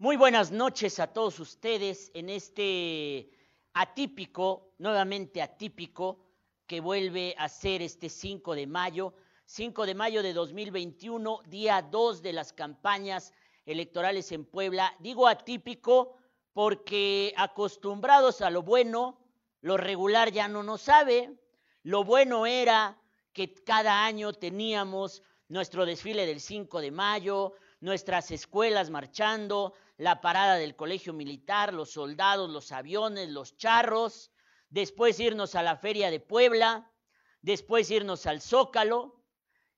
[0.00, 3.32] Muy buenas noches a todos ustedes en este
[3.72, 6.20] atípico, nuevamente atípico,
[6.68, 9.12] que vuelve a ser este 5 de mayo,
[9.46, 13.32] 5 de mayo de 2021, día 2 de las campañas
[13.66, 14.94] electorales en Puebla.
[15.00, 16.14] Digo atípico
[16.52, 19.18] porque acostumbrados a lo bueno,
[19.62, 21.36] lo regular ya no nos sabe.
[21.82, 22.96] Lo bueno era
[23.32, 30.54] que cada año teníamos nuestro desfile del 5 de mayo, nuestras escuelas marchando, la parada
[30.54, 34.30] del colegio militar, los soldados, los aviones, los charros,
[34.70, 36.90] después irnos a la feria de Puebla,
[37.42, 39.20] después irnos al Zócalo.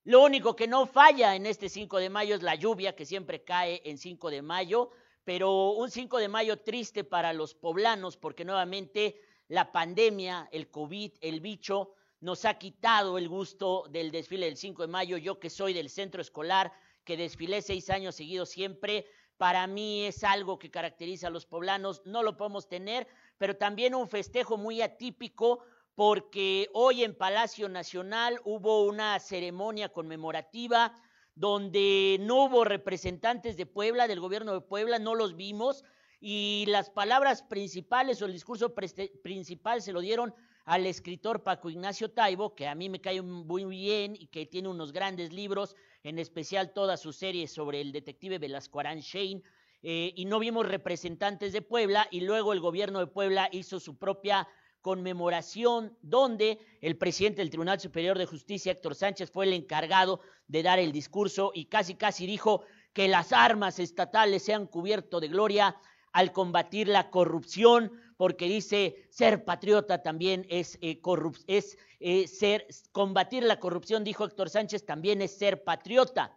[0.04, 3.44] Lo único que no falla en este 5 de mayo es la lluvia que siempre
[3.44, 4.90] cae en 5 de mayo,
[5.24, 11.12] pero un 5 de mayo triste para los poblanos porque nuevamente la pandemia, el COVID,
[11.22, 15.16] el bicho, nos ha quitado el gusto del desfile del 5 de mayo.
[15.16, 16.72] Yo que soy del centro escolar,
[17.04, 19.06] que desfilé seis años seguidos siempre,
[19.40, 23.06] para mí es algo que caracteriza a los poblanos, no lo podemos tener,
[23.38, 25.60] pero también un festejo muy atípico
[25.94, 30.92] porque hoy en Palacio Nacional hubo una ceremonia conmemorativa
[31.34, 35.84] donde no hubo representantes de Puebla, del gobierno de Puebla, no los vimos,
[36.20, 40.34] y las palabras principales o el discurso principal se lo dieron
[40.66, 44.68] al escritor Paco Ignacio Taibo, que a mí me cae muy bien y que tiene
[44.68, 49.42] unos grandes libros, en especial toda su serie sobre el detective Velasco Arán Shane,
[49.82, 53.98] eh, y no vimos representantes de Puebla, y luego el gobierno de Puebla hizo su
[53.98, 54.46] propia
[54.80, 60.62] conmemoración, donde el presidente del Tribunal Superior de Justicia, Héctor Sánchez, fue el encargado de
[60.62, 62.62] dar el discurso y casi casi dijo
[62.92, 65.76] que las armas estatales sean cubierto de gloria
[66.12, 71.00] al combatir la corrupción, porque dice ser patriota también es, eh,
[71.46, 76.36] es eh, ser, combatir la corrupción, dijo Héctor Sánchez, también es ser patriota.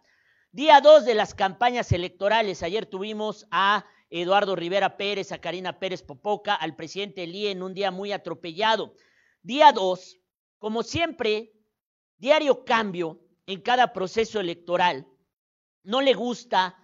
[0.50, 6.02] Día dos de las campañas electorales, ayer tuvimos a Eduardo Rivera Pérez, a Karina Pérez
[6.02, 8.94] Popoca, al presidente Lee en un día muy atropellado.
[9.42, 10.18] Día dos,
[10.58, 11.52] como siempre,
[12.16, 15.06] diario cambio en cada proceso electoral.
[15.82, 16.78] No le gusta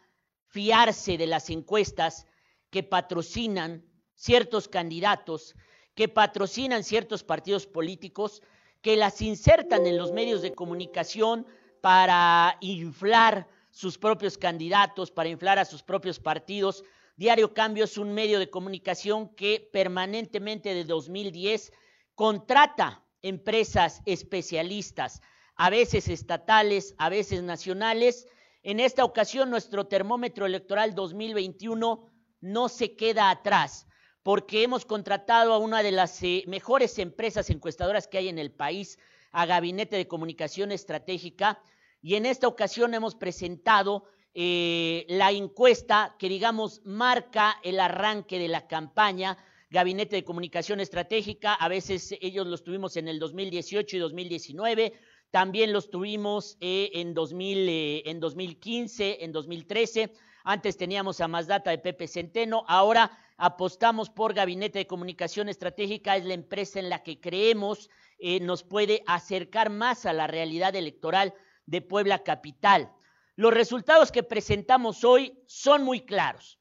[0.48, 2.26] fiarse de las encuestas
[2.68, 3.89] que patrocinan
[4.20, 5.56] ciertos candidatos,
[5.94, 8.42] que patrocinan ciertos partidos políticos,
[8.82, 11.46] que las insertan en los medios de comunicación
[11.80, 16.84] para inflar sus propios candidatos, para inflar a sus propios partidos.
[17.16, 21.72] Diario Cambio es un medio de comunicación que permanentemente de 2010
[22.14, 25.22] contrata empresas especialistas,
[25.56, 28.26] a veces estatales, a veces nacionales.
[28.62, 32.06] En esta ocasión, nuestro termómetro electoral 2021
[32.42, 33.86] no se queda atrás,
[34.22, 38.50] porque hemos contratado a una de las eh, mejores empresas encuestadoras que hay en el
[38.50, 38.98] país,
[39.32, 41.62] a Gabinete de Comunicación Estratégica,
[42.02, 44.04] y en esta ocasión hemos presentado
[44.34, 49.36] eh, la encuesta que, digamos, marca el arranque de la campaña.
[49.70, 54.92] Gabinete de Comunicación Estratégica, a veces ellos los tuvimos en el 2018 y 2019,
[55.30, 60.12] también los tuvimos eh, en, 2000, en 2015, en 2013
[60.44, 66.26] antes teníamos a Mazdata de Pepe Centeno, ahora apostamos por Gabinete de Comunicación Estratégica, es
[66.26, 71.32] la empresa en la que creemos eh, nos puede acercar más a la realidad electoral
[71.64, 72.92] de Puebla Capital.
[73.36, 76.60] Los resultados que presentamos hoy son muy claros.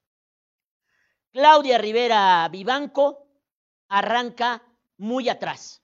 [1.32, 3.28] Claudia Rivera Vivanco
[3.88, 4.62] arranca
[4.96, 5.82] muy atrás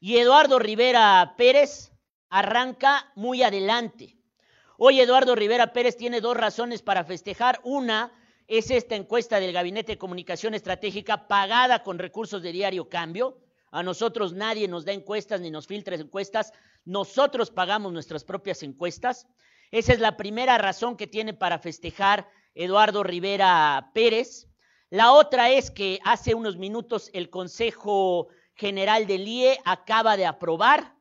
[0.00, 1.92] y Eduardo Rivera Pérez
[2.28, 4.18] arranca muy adelante.
[4.76, 7.58] Hoy Eduardo Rivera Pérez tiene dos razones para festejar.
[7.64, 8.12] Una
[8.48, 13.38] es esta encuesta del Gabinete de Comunicación Estratégica pagada con recursos de diario cambio.
[13.70, 16.54] A nosotros nadie nos da encuestas ni nos filtra encuestas.
[16.86, 19.28] Nosotros pagamos nuestras propias encuestas.
[19.70, 24.48] Esa es la primera razón que tiene para festejar Eduardo Rivera Pérez.
[24.88, 30.96] La otra es que hace unos minutos el Consejo General del IE acaba de aprobar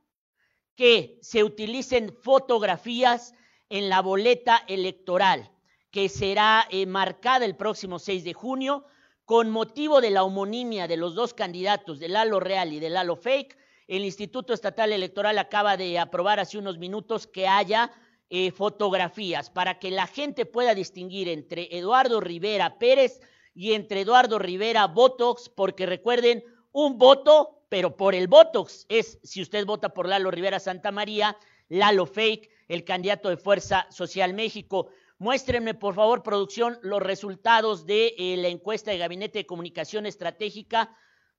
[0.75, 3.34] que se utilicen fotografías
[3.69, 5.50] en la boleta electoral
[5.97, 8.85] que será eh, marcada el próximo 6 de junio
[9.26, 13.16] con motivo de la homonimia de los dos candidatos, del Lalo Real y del Lalo
[13.16, 13.58] Fake.
[13.88, 17.91] El Instituto Estatal Electoral acaba de aprobar hace unos minutos que haya
[18.29, 23.20] eh, fotografías para que la gente pueda distinguir entre Eduardo Rivera Pérez
[23.55, 26.43] y entre Eduardo Rivera Botox, porque recuerden,
[26.73, 31.35] un voto, pero por el Botox es, si usted vota por Lalo Rivera Santa María,
[31.70, 34.90] Lalo Fake, el candidato de Fuerza Social México.
[35.19, 40.96] Muéstrenme, por favor, producción, los resultados de eh, la encuesta de Gabinete de Comunicación Estratégica,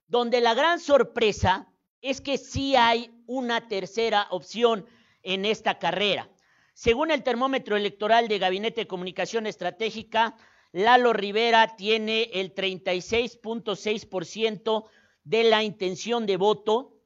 [0.09, 4.85] donde la gran sorpresa es que sí hay una tercera opción
[5.23, 6.29] en esta carrera.
[6.75, 10.35] Según el termómetro electoral de Gabinete de Comunicación Estratégica,
[10.73, 14.89] Lalo Rivera tiene el 36.6%
[15.23, 16.97] de la intención de voto.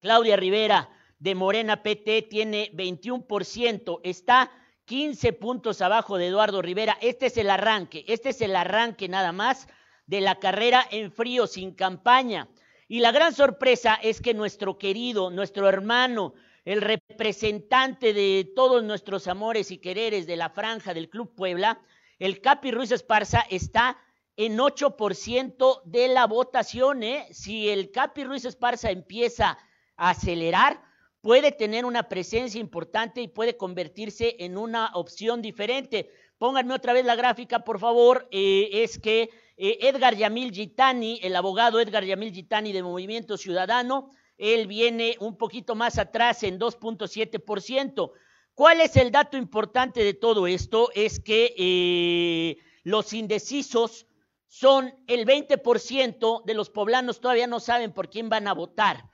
[0.00, 4.00] Claudia Rivera de Morena PT tiene 21%.
[4.02, 4.50] Está
[4.86, 6.96] 15 puntos abajo de Eduardo Rivera.
[7.00, 9.68] Este es el arranque, este es el arranque nada más
[10.06, 12.48] de la carrera en frío, sin campaña.
[12.88, 16.34] Y la gran sorpresa es que nuestro querido, nuestro hermano,
[16.64, 21.80] el representante de todos nuestros amores y quereres de la franja del Club Puebla,
[22.20, 23.98] el Capi Ruiz Esparza, está
[24.36, 27.02] en 8% de la votación.
[27.02, 27.26] ¿eh?
[27.32, 29.58] Si el Capi Ruiz Esparza empieza
[29.96, 30.80] a acelerar,
[31.26, 36.08] puede tener una presencia importante y puede convertirse en una opción diferente.
[36.38, 38.28] Pónganme otra vez la gráfica, por favor.
[38.30, 44.12] Eh, es que eh, Edgar Yamil Gitani, el abogado Edgar Yamil Gitani de Movimiento Ciudadano,
[44.38, 48.12] él viene un poquito más atrás en 2.7%.
[48.54, 50.92] ¿Cuál es el dato importante de todo esto?
[50.94, 54.06] Es que eh, los indecisos
[54.46, 59.10] son el 20% de los poblanos todavía no saben por quién van a votar.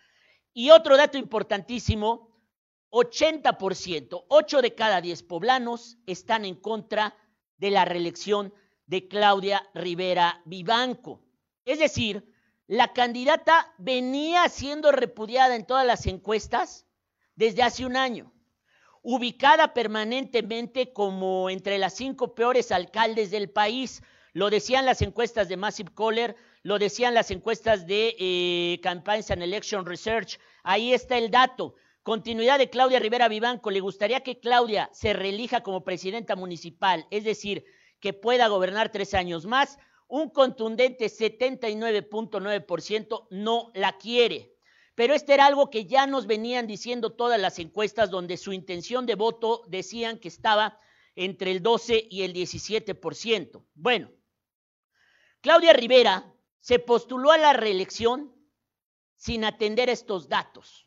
[0.54, 2.30] Y otro dato importantísimo,
[2.90, 7.16] 80%, 8 de cada 10 poblanos están en contra
[7.56, 8.52] de la reelección
[8.86, 11.22] de Claudia Rivera Vivanco.
[11.64, 12.30] Es decir,
[12.66, 16.86] la candidata venía siendo repudiada en todas las encuestas
[17.34, 18.32] desde hace un año,
[19.02, 24.02] ubicada permanentemente como entre las cinco peores alcaldes del país.
[24.32, 29.42] Lo decían las encuestas de Massive Caller, lo decían las encuestas de eh, Campaigns and
[29.42, 30.38] Election Research.
[30.62, 31.74] Ahí está el dato.
[32.02, 33.70] Continuidad de Claudia Rivera Vivanco.
[33.70, 37.64] Le gustaría que Claudia se reelija como presidenta municipal, es decir,
[38.00, 39.78] que pueda gobernar tres años más.
[40.06, 44.52] Un contundente 79.9% no la quiere.
[44.94, 49.06] Pero este era algo que ya nos venían diciendo todas las encuestas donde su intención
[49.06, 50.78] de voto decían que estaba
[51.16, 53.64] entre el 12 y el 17%.
[53.74, 54.10] Bueno,
[55.40, 56.31] Claudia Rivera
[56.62, 58.32] se postuló a la reelección
[59.16, 60.86] sin atender estos datos,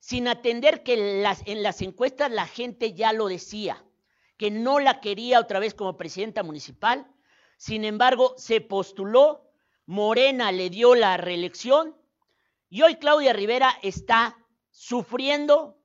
[0.00, 0.94] sin atender que
[1.46, 3.82] en las encuestas la gente ya lo decía,
[4.36, 7.06] que no la quería otra vez como presidenta municipal.
[7.56, 9.48] Sin embargo, se postuló,
[9.86, 11.96] Morena le dio la reelección
[12.68, 14.36] y hoy Claudia Rivera está
[14.72, 15.78] sufriendo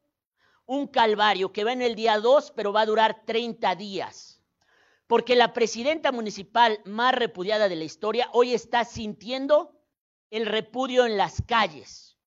[0.66, 4.37] un calvario que va en el día 2, pero va a durar 30 días
[5.08, 9.74] porque la presidenta municipal más repudiada de la historia hoy está sintiendo
[10.30, 12.18] el repudio en las calles.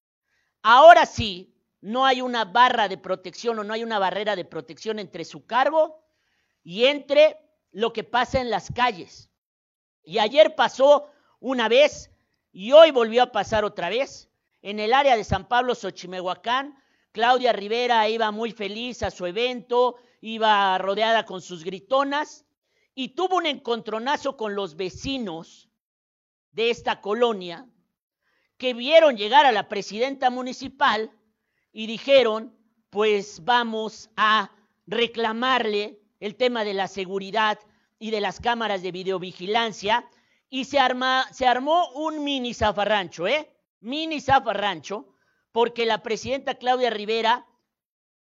[0.62, 4.98] Ahora sí, no hay una barra de protección o no hay una barrera de protección
[4.98, 6.02] entre su cargo
[6.62, 7.38] y entre
[7.70, 9.30] lo que pasa en las calles.
[10.02, 12.10] Y ayer pasó una vez
[12.50, 14.30] y hoy volvió a pasar otra vez.
[14.62, 16.76] En el área de San Pablo, Xochimehuacán,
[17.12, 22.46] Claudia Rivera iba muy feliz a su evento, iba rodeada con sus gritonas
[23.00, 25.70] y tuvo un encontronazo con los vecinos
[26.52, 27.66] de esta colonia
[28.58, 31.10] que vieron llegar a la presidenta municipal
[31.72, 32.54] y dijeron,
[32.90, 34.50] pues vamos a
[34.86, 37.58] reclamarle el tema de la seguridad
[37.98, 40.06] y de las cámaras de videovigilancia
[40.50, 43.50] y se, armó un mini zafarrancho, ¿eh?
[43.80, 45.08] Mini zafarrancho,
[45.52, 47.46] porque la presidenta Claudia Rivera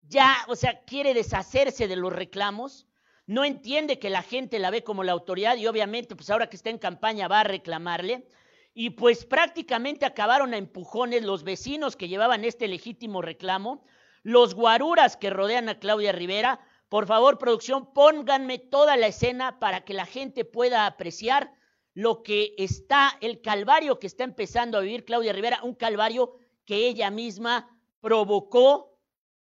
[0.03, 2.87] ya, o sea, quiere deshacerse de los reclamos
[3.27, 6.57] no entiende que la gente la ve como la autoridad y obviamente pues ahora que
[6.57, 8.27] está en campaña va a reclamarle.
[8.73, 13.85] Y pues prácticamente acabaron a empujones los vecinos que llevaban este legítimo reclamo,
[14.23, 16.61] los guaruras que rodean a Claudia Rivera.
[16.89, 21.53] Por favor, producción, pónganme toda la escena para que la gente pueda apreciar
[21.95, 26.35] lo que está, el calvario que está empezando a vivir Claudia Rivera, un calvario
[26.67, 29.01] que ella misma provocó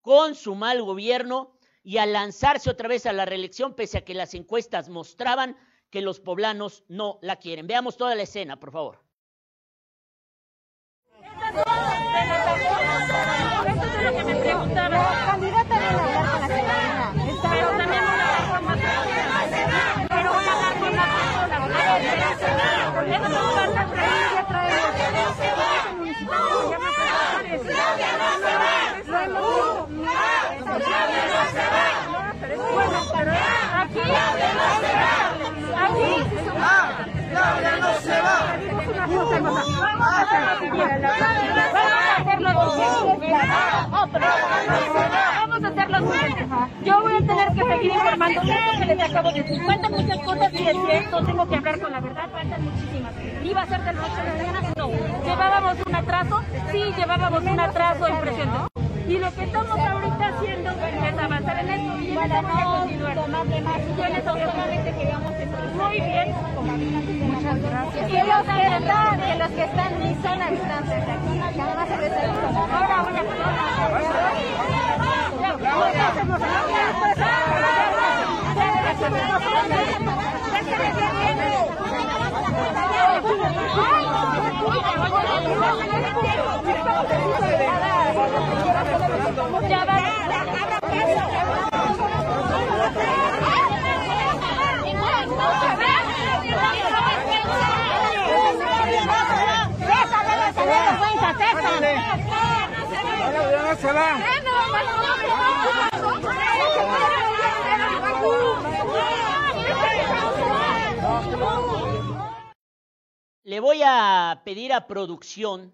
[0.02, 1.53] con su mal gobierno
[1.84, 5.58] y a lanzarse otra vez a la reelección, pese a que las encuestas mostraban
[5.90, 7.68] que los poblanos no la quieren.
[7.68, 9.04] Veamos toda la escena, por favor.
[45.42, 45.98] Vamos a hacerlo
[46.84, 49.66] Yo voy a tener que seguir informando esto que les acabo de decir.
[49.66, 53.14] Faltan muchas cosas y es cierto, tengo que hablar con la verdad, faltan muchísimas.
[53.44, 54.74] ¿Iba a ser del noche a la mañana?
[54.76, 54.90] No.
[55.24, 56.42] ¿Llevábamos un atraso?
[56.72, 58.83] Sí, llevábamos un atraso impresionante.
[59.08, 61.94] Y lo que estamos ahorita haciendo es avanzar en esto.
[62.16, 63.82] para no tomarle más.
[63.98, 64.04] Yo
[65.76, 66.36] muy bien.
[67.34, 68.10] Muchas gracias.
[68.10, 71.06] Y los que están, los que están ni son a distancia,
[71.54, 72.14] que además se les
[72.74, 73.04] Ahora
[113.46, 115.74] Le voy a pedir a producción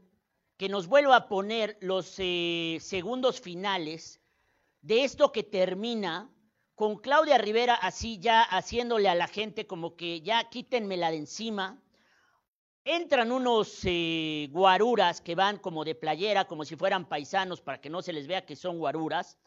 [0.60, 4.20] que nos vuelva a poner los eh, segundos finales
[4.82, 6.30] de esto que termina
[6.76, 11.82] con Claudia Rivera así ya haciéndole a la gente como que ya quítenmela de encima.
[12.84, 17.90] Entran unos eh, guaruras que van como de playera, como si fueran paisanos, para que
[17.90, 19.38] no se les vea que son guaruras.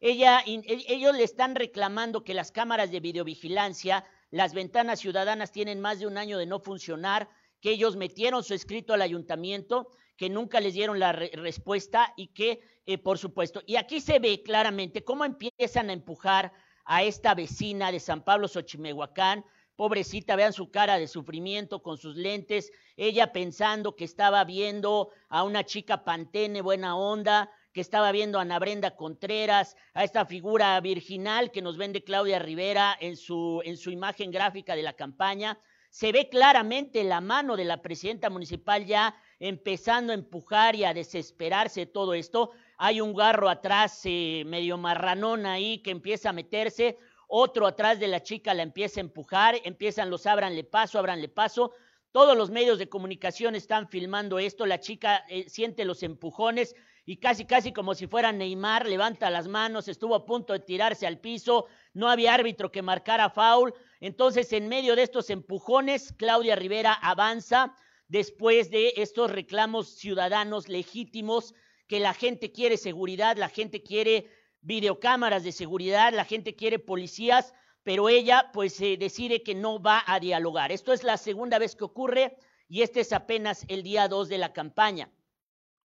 [0.00, 5.80] Ella, e, ellos le están reclamando que las cámaras de videovigilancia, las ventanas ciudadanas tienen
[5.80, 7.28] más de un año de no funcionar,
[7.60, 12.60] que ellos metieron su escrito al ayuntamiento, que nunca les dieron la respuesta y que,
[12.86, 16.52] eh, por supuesto, y aquí se ve claramente cómo empiezan a empujar
[16.84, 19.44] a esta vecina de San Pablo Xochimehuacán,
[19.76, 25.42] pobrecita, vean su cara de sufrimiento con sus lentes, ella pensando que estaba viendo a
[25.42, 30.80] una chica pantene buena onda, que estaba viendo a Ana Brenda Contreras, a esta figura
[30.80, 35.58] virginal que nos vende Claudia Rivera en su, en su imagen gráfica de la campaña.
[35.90, 40.94] Se ve claramente la mano de la presidenta municipal ya empezando a empujar y a
[40.94, 42.52] desesperarse de todo esto.
[42.78, 48.08] Hay un garro atrás eh, medio marranón ahí que empieza a meterse, otro atrás de
[48.08, 51.72] la chica la empieza a empujar, empiezan los ábranle paso, ábranle paso.
[52.12, 56.74] Todos los medios de comunicación están filmando esto, la chica eh, siente los empujones
[57.08, 61.06] y casi, casi como si fuera Neymar, levanta las manos, estuvo a punto de tirarse
[61.06, 63.72] al piso, no había árbitro que marcara foul.
[64.00, 67.76] Entonces, en medio de estos empujones, Claudia Rivera avanza
[68.08, 71.54] después de estos reclamos ciudadanos legítimos
[71.86, 74.28] que la gente quiere seguridad, la gente quiere
[74.60, 80.02] videocámaras de seguridad, la gente quiere policías, pero ella pues eh, decide que no va
[80.06, 80.72] a dialogar.
[80.72, 82.36] Esto es la segunda vez que ocurre
[82.68, 85.10] y este es apenas el día 2 de la campaña.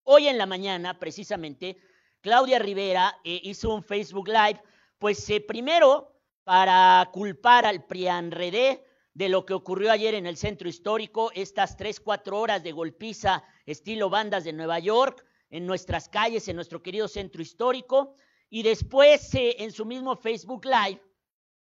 [0.04, 1.78] Hoy en la mañana, precisamente,
[2.22, 4.62] Claudia Rivera eh, hizo un Facebook Live,
[4.98, 10.70] pues eh, primero para culpar al Prianredé de lo que ocurrió ayer en el centro
[10.70, 16.48] histórico, estas tres, cuatro horas de golpiza estilo bandas de Nueva York, en nuestras calles,
[16.48, 18.16] en nuestro querido centro histórico.
[18.50, 21.02] Y después, eh, en su mismo Facebook Live,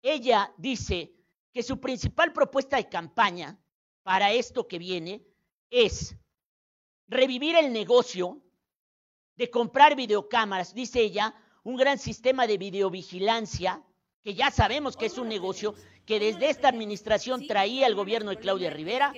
[0.01, 1.13] ella dice
[1.53, 3.59] que su principal propuesta de campaña
[4.03, 5.25] para esto que viene
[5.69, 6.15] es
[7.07, 8.41] revivir el negocio
[9.35, 13.83] de comprar videocámaras, dice ella, un gran sistema de videovigilancia,
[14.25, 18.39] que ya sabemos que es un negocio que desde esta administración traía el gobierno de
[18.39, 19.13] Claudia Rivera,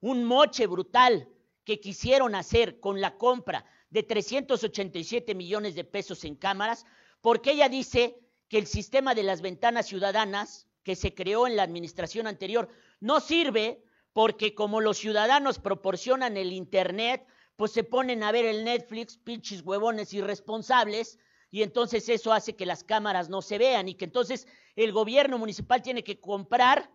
[0.00, 1.28] un moche brutal
[1.64, 6.86] que quisieron hacer con la compra de 387 millones de pesos en cámaras,
[7.20, 11.64] porque ella dice que el sistema de las ventanas ciudadanas que se creó en la
[11.64, 12.68] administración anterior
[13.00, 17.26] no sirve porque como los ciudadanos proporcionan el Internet,
[17.56, 21.18] pues se ponen a ver el Netflix, pinches huevones irresponsables,
[21.52, 25.36] y entonces eso hace que las cámaras no se vean y que entonces el gobierno
[25.36, 26.90] municipal tiene que comprar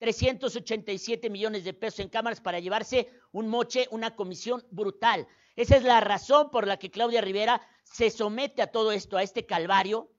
[0.00, 5.28] 387 millones de pesos en cámaras para llevarse un moche, una comisión brutal.
[5.54, 9.22] Esa es la razón por la que Claudia Rivera se somete a todo esto, a
[9.22, 10.10] este calvario,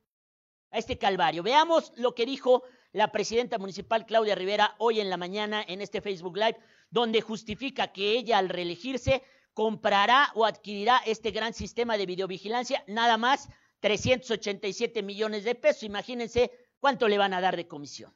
[0.71, 1.43] a este calvario.
[1.43, 2.63] Veamos lo que dijo
[2.93, 6.57] la presidenta municipal Claudia Rivera hoy en la mañana en este Facebook Live,
[6.89, 9.23] donde justifica que ella al reelegirse
[9.53, 13.49] comprará o adquirirá este gran sistema de videovigilancia, nada más
[13.83, 15.83] 387 millones de pesos.
[15.83, 18.13] Imagínense cuánto le van a dar de comisión.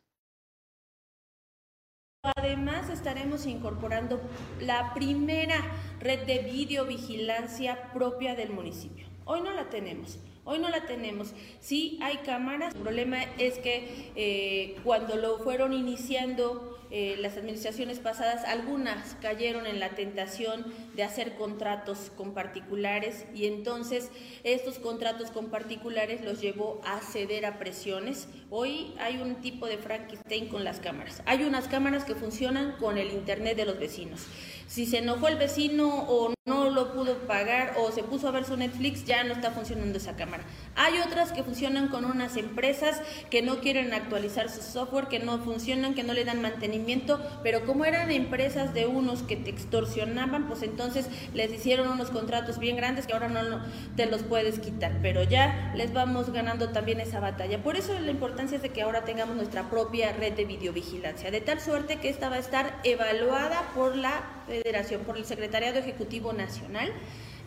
[2.38, 4.22] Además, estaremos incorporando
[4.62, 5.58] la primera
[6.00, 9.08] red de videovigilancia propia del municipio.
[9.26, 10.18] Hoy no la tenemos.
[10.50, 11.34] Hoy no la tenemos.
[11.60, 12.74] Sí hay cámaras.
[12.74, 19.68] El problema es que eh, cuando lo fueron iniciando eh, las administraciones pasadas, algunas cayeron
[19.68, 24.10] en la tentación de hacer contratos con particulares y entonces
[24.46, 28.30] estos contratos con particulares los llevó a ceder a presiones.
[28.50, 31.22] Hoy hay un tipo de Frankenstein con las cámaras.
[31.26, 34.26] Hay unas cámaras que funcionan con el internet de los vecinos.
[34.68, 38.46] Si se enojó el vecino o no lo pudo pagar o se puso a ver
[38.46, 40.44] su Netflix, ya no está funcionando esa cámara.
[40.76, 45.40] Hay otras que funcionan con unas empresas que no quieren actualizar su software, que no
[45.40, 50.48] funcionan, que no le dan mantenimiento, pero como eran empresas de unos que te extorsionaban,
[50.48, 54.60] pues entonces les hicieron unos contratos bien grandes que ahora no, no te los puedes
[54.60, 57.62] quitar, pero ya les vamos ganando también esa batalla.
[57.62, 61.42] Por eso la importancia es de que ahora tengamos nuestra propia red de videovigilancia, de
[61.42, 66.32] tal suerte que esta va a estar evaluada por la Federación, por el Secretariado Ejecutivo
[66.38, 66.94] Nacional.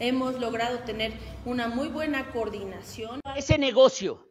[0.00, 1.12] Hemos logrado tener
[1.44, 3.20] una muy buena coordinación.
[3.36, 4.28] Ese negocio,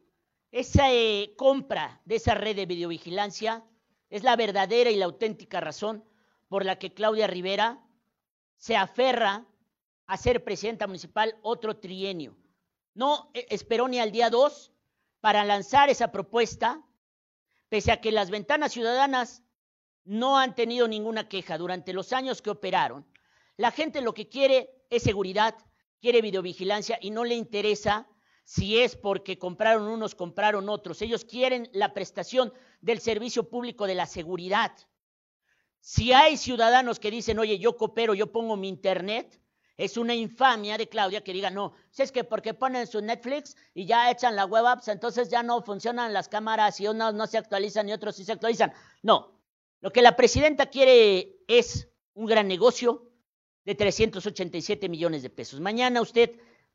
[0.51, 3.63] esa eh, compra de esa red de videovigilancia
[4.10, 6.04] es la verdadera y la auténtica razón
[6.48, 7.80] por la que Claudia Rivera
[8.58, 9.46] se aferra
[10.08, 12.36] a ser presidenta municipal otro trienio.
[12.94, 14.74] No eh, esperó ni al día 2
[15.22, 16.84] para lanzar esa propuesta,
[17.70, 19.44] pese a que las ventanas ciudadanas
[20.04, 23.06] no han tenido ninguna queja durante los años que operaron.
[23.60, 25.54] La gente lo que quiere es seguridad,
[26.00, 28.08] quiere videovigilancia y no le interesa
[28.46, 31.01] si es porque compraron unos, compraron otros.
[31.01, 34.72] Ellos quieren la prestación del servicio público de la seguridad.
[35.82, 39.42] Si hay ciudadanos que dicen, oye, yo coopero, yo pongo mi internet,
[39.75, 43.58] es una infamia de Claudia que diga, no, si es que porque ponen su Netflix
[43.74, 47.28] y ya echan la web apps, entonces ya no funcionan las cámaras y unos no
[47.28, 48.72] se actualizan y otros sí se actualizan.
[49.04, 49.38] No,
[49.82, 53.09] lo que la presidenta quiere es un gran negocio
[53.66, 55.60] de 387 millones de pesos.
[55.60, 56.32] Mañana usted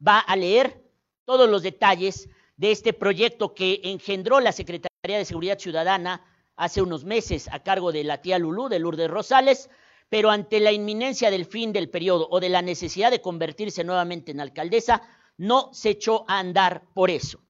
[0.07, 0.83] va a leer
[1.25, 6.25] todos los detalles de este proyecto que engendró la Secretaría de Seguridad Ciudadana
[6.57, 9.71] hace unos meses a cargo de la tía Lulú, de Lourdes Rosales,
[10.09, 14.31] pero ante la inminencia del fin del periodo o de la necesidad de convertirse nuevamente
[14.31, 15.03] en alcaldesa,
[15.37, 17.41] no se echó a andar por eso.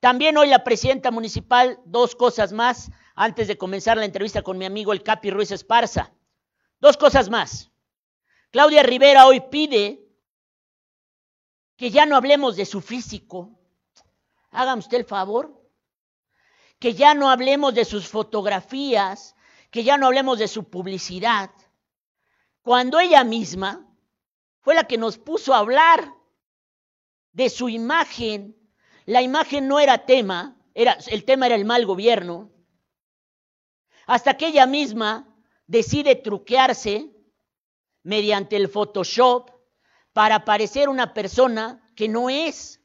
[0.00, 4.64] También hoy la presidenta municipal, dos cosas más, antes de comenzar la entrevista con mi
[4.64, 6.12] amigo el Capi Ruiz Esparza.
[6.80, 7.71] Dos cosas más.
[8.52, 10.06] Claudia Rivera hoy pide
[11.76, 13.58] que ya no hablemos de su físico.
[14.52, 15.60] Hágame usted el favor.
[16.78, 19.34] Que ya no hablemos de sus fotografías,
[19.70, 21.50] que ya no hablemos de su publicidad.
[22.62, 23.88] Cuando ella misma
[24.60, 26.14] fue la que nos puso a hablar
[27.32, 28.56] de su imagen.
[29.06, 32.52] La imagen no era tema, era, el tema era el mal gobierno
[34.06, 35.28] hasta que ella misma
[35.66, 37.11] decide truquearse
[38.02, 39.50] mediante el Photoshop
[40.12, 42.80] para parecer una persona que no es.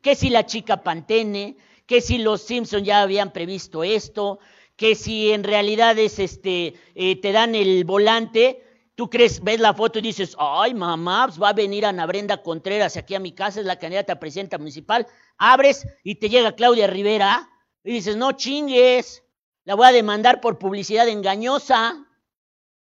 [0.00, 1.56] Que si la chica Pantene,
[1.86, 4.38] que si los Simpson ya habían previsto esto,
[4.76, 8.62] que si en realidad es este, eh, te dan el volante,
[8.94, 12.42] tú crees, ves la foto y dices, ay mamá, pues va a venir Ana Brenda
[12.42, 15.06] Contreras aquí a mi casa, es la candidata a presidenta municipal,
[15.38, 17.48] abres y te llega Claudia Rivera
[17.82, 19.22] y dices, no chingues,
[19.64, 22.06] la voy a demandar por publicidad engañosa,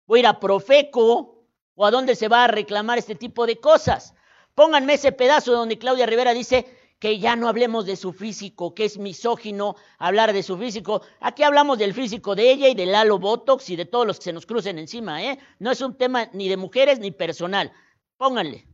[0.08, 3.60] voy a ir a Profeco o a dónde se va a reclamar este tipo de
[3.60, 4.14] cosas.
[4.54, 6.66] Pónganme ese pedazo donde Claudia Rivera dice
[7.00, 11.02] que ya no hablemos de su físico, que es misógino hablar de su físico.
[11.20, 14.26] Aquí hablamos del físico de ella y del halo Botox y de todos los que
[14.26, 15.38] se nos crucen encima, ¿eh?
[15.60, 17.72] No es un tema ni de mujeres ni personal.
[18.18, 18.66] Pónganle.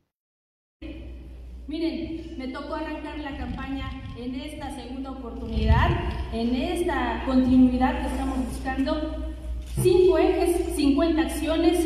[1.68, 5.90] Miren, me tocó arrancar la campaña en esta segunda oportunidad,
[6.32, 9.34] en esta continuidad que estamos buscando.
[9.80, 11.86] Cinco ejes, 50 acciones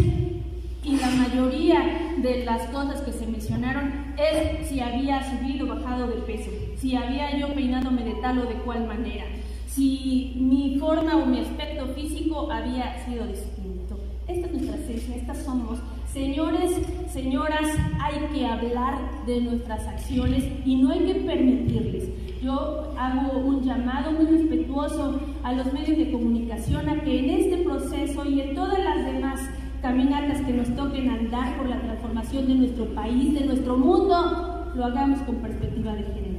[0.84, 6.08] y la mayoría de las cosas que se mencionaron es si había subido o bajado
[6.08, 9.26] de peso, si había yo peinándome de tal o de cual manera,
[9.68, 14.00] si mi forma o mi aspecto físico había sido distinto.
[14.28, 15.80] Esta es nuestra esencia, estas somos
[16.16, 16.72] Señores,
[17.10, 17.68] señoras,
[18.02, 22.08] hay que hablar de nuestras acciones y no hay que permitirles.
[22.42, 27.58] Yo hago un llamado muy respetuoso a los medios de comunicación a que en este
[27.66, 29.42] proceso y en todas las demás
[29.82, 34.86] caminatas que nos toquen andar por la transformación de nuestro país, de nuestro mundo, lo
[34.86, 36.35] hagamos con perspectiva de género.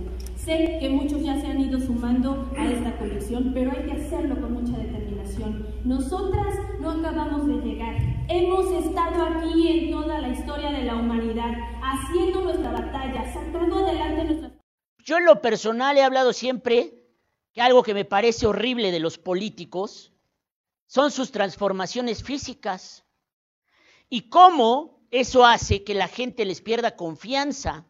[0.46, 4.40] Sé que muchos ya se han ido sumando a esta colección, pero hay que hacerlo
[4.40, 5.66] con mucha determinación.
[5.82, 7.96] Nosotras no acabamos de llegar.
[8.28, 11.50] Hemos estado aquí en toda la historia de la humanidad,
[11.82, 14.52] haciendo nuestra batalla, sacando adelante nuestra...
[14.98, 16.94] Yo en lo personal he hablado siempre
[17.52, 20.12] que algo que me parece horrible de los políticos
[20.86, 23.04] son sus transformaciones físicas
[24.08, 27.84] y cómo eso hace que la gente les pierda confianza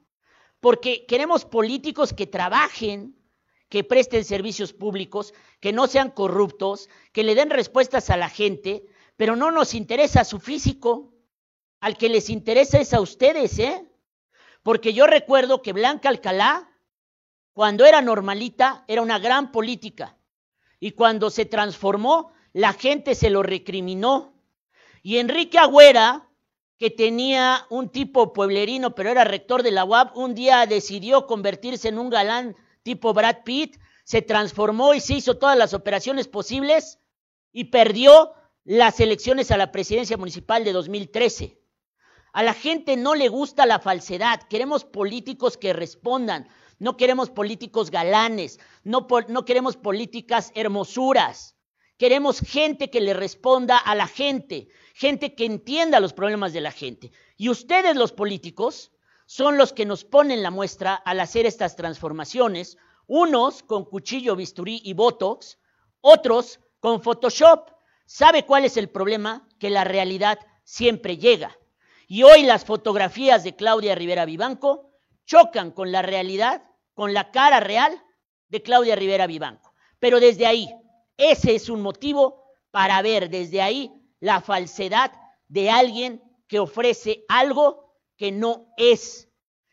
[0.60, 3.16] porque queremos políticos que trabajen,
[3.68, 8.84] que presten servicios públicos, que no sean corruptos, que le den respuestas a la gente,
[9.16, 11.12] pero no nos interesa su físico.
[11.80, 13.86] Al que les interesa es a ustedes, ¿eh?
[14.62, 16.70] Porque yo recuerdo que Blanca Alcalá,
[17.52, 20.16] cuando era normalita, era una gran política.
[20.80, 24.34] Y cuando se transformó, la gente se lo recriminó.
[25.02, 26.25] Y Enrique Agüera,
[26.78, 31.88] que tenía un tipo pueblerino, pero era rector de la UAP, un día decidió convertirse
[31.88, 36.98] en un galán tipo Brad Pitt, se transformó y se hizo todas las operaciones posibles
[37.52, 38.34] y perdió
[38.64, 41.60] las elecciones a la presidencia municipal de 2013.
[42.32, 47.90] A la gente no le gusta la falsedad, queremos políticos que respondan, no queremos políticos
[47.90, 51.55] galanes, no, no queremos políticas hermosuras,
[51.98, 56.70] queremos gente que le responda a la gente, gente que entienda los problemas de la
[56.70, 57.12] gente.
[57.36, 58.92] Y ustedes los políticos
[59.26, 64.80] son los que nos ponen la muestra al hacer estas transformaciones, unos con cuchillo, bisturí
[64.84, 65.58] y botox,
[66.00, 67.70] otros con Photoshop.
[68.06, 69.48] ¿Sabe cuál es el problema?
[69.58, 71.56] Que la realidad siempre llega.
[72.06, 74.92] Y hoy las fotografías de Claudia Rivera Vivanco
[75.24, 76.62] chocan con la realidad,
[76.94, 78.00] con la cara real
[78.48, 79.74] de Claudia Rivera Vivanco.
[79.98, 80.68] Pero desde ahí,
[81.16, 85.12] ese es un motivo para ver desde ahí la falsedad
[85.48, 89.28] de alguien que ofrece algo que no es.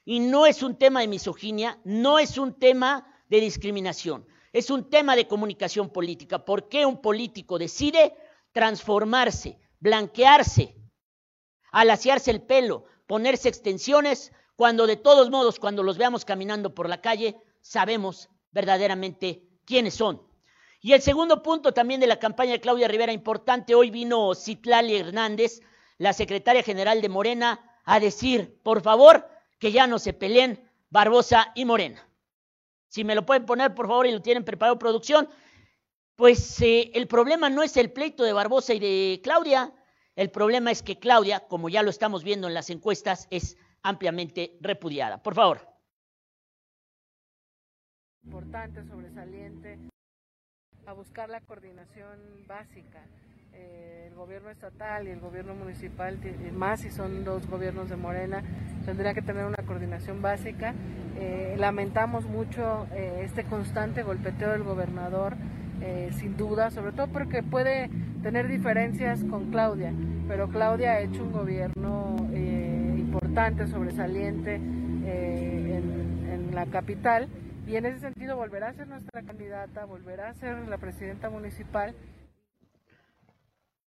[0.06, 4.89] Y no es un tema de misoginia, no es un tema de discriminación, es un
[4.89, 6.43] tema de comunicación política.
[6.43, 8.13] ¿Por qué un político decide
[8.51, 10.75] transformarse, blanquearse,
[11.71, 17.01] alaciarse el pelo, ponerse extensiones, cuando de todos modos, cuando los veamos caminando por la
[17.01, 20.21] calle, sabemos verdaderamente quiénes son.
[20.86, 24.98] Y el segundo punto también de la campaña de Claudia Rivera, importante, hoy vino Citlali
[24.98, 25.62] Hernández,
[25.98, 29.26] la secretaria general de Morena, a decir, por favor,
[29.60, 32.06] que ya no se peleen Barbosa y Morena.
[32.89, 35.30] Si me lo pueden poner, por favor, y lo tienen preparado producción,
[36.17, 39.74] pues eh, el problema no es el pleito de Barbosa y de Claudia,
[40.17, 44.58] el problema es que Claudia, como ya lo estamos viendo en las encuestas, es ampliamente
[44.60, 45.24] repudiada.
[45.24, 45.65] Por favor.
[48.26, 49.92] Importante, sobresaliente,
[50.86, 53.00] a buscar la coordinación básica.
[53.54, 56.17] Eh, el gobierno estatal y el gobierno municipal,
[56.54, 58.43] más si son dos gobiernos de Morena,
[58.86, 60.74] tendría que tener una coordinación básica.
[61.19, 65.36] Eh, lamentamos mucho eh, este constante golpeteo del gobernador,
[66.17, 67.89] sin duda, sobre todo porque puede
[68.22, 69.91] tener diferencias con Claudia,
[70.30, 72.15] pero Claudia ha hecho un gobierno
[72.98, 77.28] importante, sobresaliente en, la capital
[77.67, 81.95] y en ese sentido volverá a ser nuestra candidata, volverá a ser la presidenta municipal.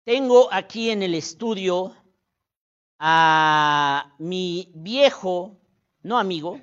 [0.04, 1.94] Tengo aquí en el estudio
[2.98, 5.56] a mi viejo,
[6.02, 6.60] no amigo,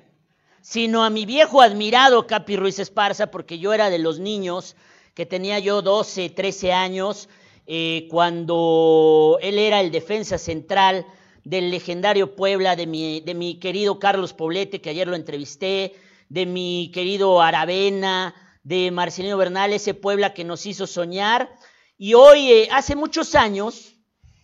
[0.60, 4.76] sino a mi viejo admirado Capi Ruiz Esparza, porque yo era de los niños
[5.14, 7.28] que tenía yo 12, 13 años
[7.66, 11.06] eh, cuando él era el defensa central
[11.44, 15.94] del legendario Puebla, de mi, de mi querido Carlos Poblete, que ayer lo entrevisté,
[16.34, 21.48] de mi querido Aravena, de Marcelino Bernal, ese Puebla que nos hizo soñar.
[21.96, 23.94] Y hoy, eh, hace muchos años,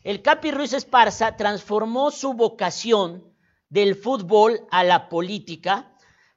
[0.04, 3.34] el Capi Ruiz Esparza transformó su vocación
[3.68, 5.92] del fútbol a la política,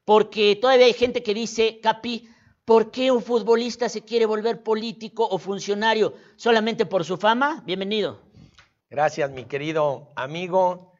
[0.05, 2.27] porque todavía hay gente que dice, Capi,
[2.65, 7.61] ¿Por qué un futbolista se quiere volver político o funcionario solamente por su fama?
[7.65, 8.21] Bienvenido.
[8.89, 10.93] Gracias, mi querido amigo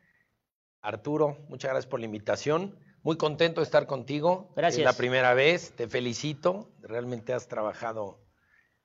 [0.82, 1.38] Arturo.
[1.48, 2.78] Muchas gracias por la invitación.
[3.04, 4.54] Muy contento de estar contigo.
[4.56, 4.80] Gracias.
[4.80, 5.74] Es la primera vez.
[5.76, 6.72] Te felicito.
[6.82, 8.24] Realmente has trabajado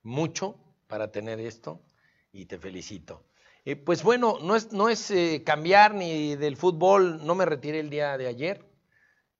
[0.02, 0.56] mucho
[0.88, 1.84] para tener esto
[2.32, 3.24] y te felicito.
[3.64, 7.24] Eh, pues bueno, no es, no es eh, cambiar ni del fútbol.
[7.24, 8.68] No me retiré el día de ayer.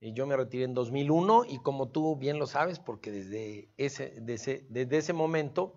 [0.00, 4.14] Y yo me retiré en 2001 y como tú bien lo sabes, porque desde ese,
[4.20, 5.74] desde, ese momento,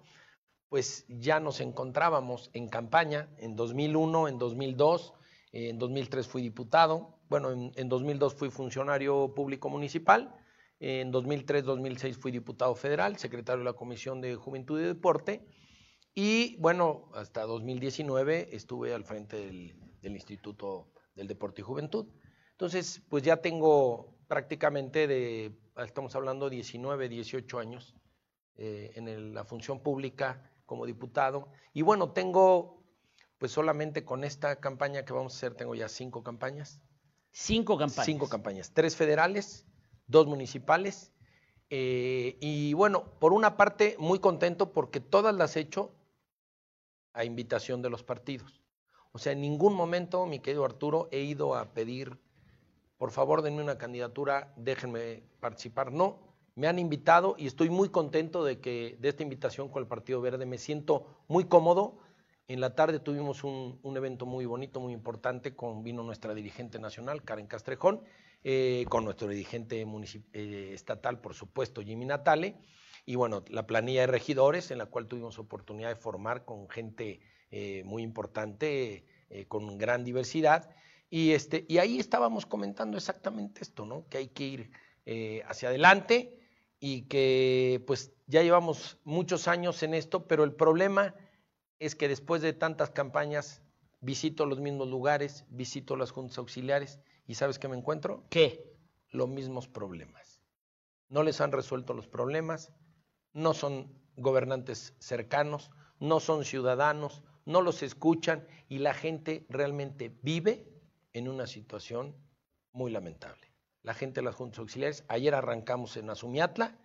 [0.69, 5.13] pues ya nos encontrábamos en campaña en 2001, en 2002,
[5.53, 10.35] en 2003 fui diputado, bueno, en, en 2002 fui funcionario público municipal,
[10.79, 15.47] en 2003-2006 fui diputado federal, secretario de la Comisión de Juventud y Deporte,
[16.13, 22.07] y bueno, hasta 2019 estuve al frente del, del Instituto del Deporte y Juventud.
[22.51, 27.95] Entonces, pues ya tengo prácticamente de, estamos hablando 19, 18 años
[28.57, 31.49] eh, en la función pública como diputado.
[31.73, 32.83] Y bueno, tengo,
[33.37, 36.81] pues solamente con esta campaña que vamos a hacer, tengo ya cinco campañas.
[37.31, 38.05] Cinco campañas.
[38.05, 39.65] Cinco campañas, tres federales,
[40.07, 41.11] dos municipales.
[41.69, 45.95] Eh, y bueno, por una parte, muy contento porque todas las he hecho
[47.13, 48.61] a invitación de los partidos.
[49.13, 52.19] O sea, en ningún momento, mi querido Arturo, he ido a pedir
[53.01, 55.91] por favor denme una candidatura, déjenme participar.
[55.91, 56.19] No,
[56.53, 60.21] me han invitado y estoy muy contento de que de esta invitación con el Partido
[60.21, 60.45] Verde.
[60.45, 61.97] Me siento muy cómodo.
[62.51, 67.23] En la tarde tuvimos un, evento muy bonito, muy importante, con vino nuestra dirigente nacional,
[67.23, 68.01] Karen Castrejón,
[68.43, 69.87] eh, con nuestro dirigente
[70.33, 72.57] eh, estatal, por supuesto, Jimmy Natale,
[73.05, 77.21] y bueno, la planilla de regidores, en la cual tuvimos oportunidad de formar con gente
[77.51, 79.05] eh, muy importante
[79.47, 80.75] con gran diversidad.
[81.09, 84.09] Y, este, y ahí estábamos comentando exactamente esto, ¿no?
[84.09, 84.71] Que hay que ir
[85.47, 86.37] hacia adelante
[86.81, 91.15] y que pues ya llevamos muchos años en esto, pero el problema
[91.81, 93.63] es que después de tantas campañas
[94.01, 98.23] visito los mismos lugares, visito las juntas auxiliares y ¿sabes qué me encuentro?
[98.29, 98.77] ¿Qué?
[99.09, 100.43] Los mismos problemas.
[101.09, 102.71] No les han resuelto los problemas,
[103.33, 110.71] no son gobernantes cercanos, no son ciudadanos, no los escuchan y la gente realmente vive
[111.13, 112.15] en una situación
[112.73, 113.51] muy lamentable.
[113.81, 116.77] La gente de las juntas auxiliares, ayer arrancamos en Azumiatla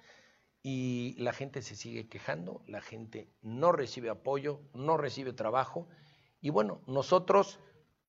[0.68, 5.86] y la gente se sigue quejando, la gente no recibe apoyo, no recibe trabajo
[6.40, 7.60] y bueno, nosotros,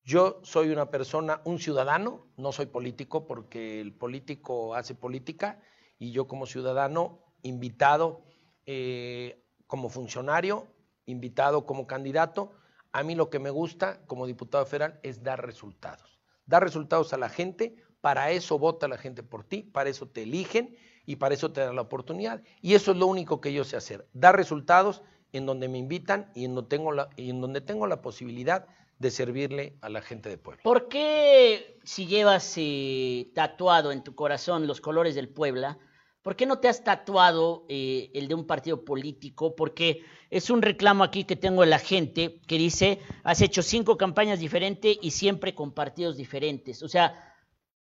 [0.02, 5.62] yo soy una persona, un ciudadano, no soy político porque el político hace política
[6.00, 8.24] y yo como ciudadano invitado
[8.66, 10.66] eh, como funcionario,
[11.06, 12.50] invitado como candidato,
[12.90, 16.18] a mí lo que me gusta como diputado federal es dar resultados.
[16.44, 20.24] Dar resultados a la gente, para eso vota la gente por ti, para eso te
[20.24, 20.76] eligen
[21.08, 22.42] y para eso te dan la oportunidad.
[22.60, 25.00] Y eso es lo único que yo sé hacer, dar resultados
[25.32, 28.66] en donde me invitan y en donde tengo la, y en donde tengo la posibilidad
[28.98, 30.62] de servirle a la gente de Puebla.
[30.64, 35.78] ¿Por qué si llevas eh, tatuado en tu corazón los colores del Puebla,
[36.20, 39.56] ¿por qué no te has tatuado eh, el de un partido político?
[39.56, 43.96] Porque es un reclamo aquí que tengo de la gente que dice, has hecho cinco
[43.96, 46.82] campañas diferentes y siempre con partidos diferentes.
[46.82, 47.27] O sea,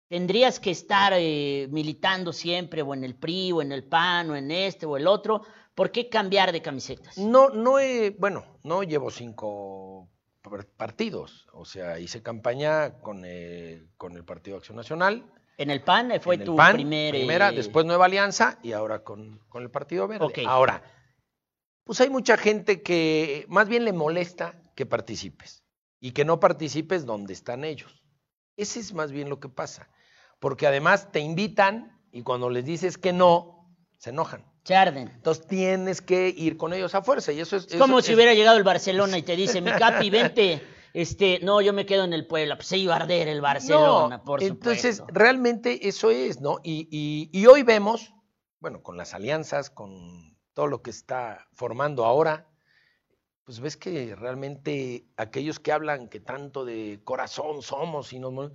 [0.08, 4.36] tendrías que estar eh, militando siempre o en el PRI o en el PAN o
[4.36, 5.42] en este o el otro.
[5.74, 7.18] ¿Por qué cambiar de camisetas?
[7.18, 10.08] No, no he, bueno, no llevo cinco
[10.76, 11.46] partidos.
[11.52, 15.30] O sea, hice campaña con el, con el Partido Acción Nacional.
[15.58, 18.72] En el PAN fue en el tu PAN, primer, eh, primera, después Nueva Alianza y
[18.72, 20.44] ahora con, con el Partido Verde.
[20.46, 20.82] Ahora,
[21.84, 25.64] pues hay mucha gente que más bien le molesta que participes
[26.00, 28.02] y que no participes donde están ellos.
[28.56, 29.88] Ese es más bien lo que pasa.
[30.46, 33.66] Porque además te invitan y cuando les dices que no,
[33.98, 34.44] se enojan.
[34.62, 35.08] Charden.
[35.08, 37.64] Entonces tienes que ir con ellos a fuerza y eso es...
[37.66, 40.62] Es eso como si es- hubiera llegado el Barcelona y te dice, mi capi, vente.
[40.94, 42.54] Este, no, yo me quedo en el Puebla.
[42.54, 45.18] Pues se iba a arder el Barcelona, No, por entonces supuesto.
[45.18, 46.58] realmente eso es, ¿no?
[46.62, 48.14] Y, y- y hoy vemos,
[48.60, 52.46] bueno, con las alianzas, con todo lo que está formando ahora,
[53.42, 58.52] pues ves que realmente aquellos que hablan que tanto de corazón somos y nos,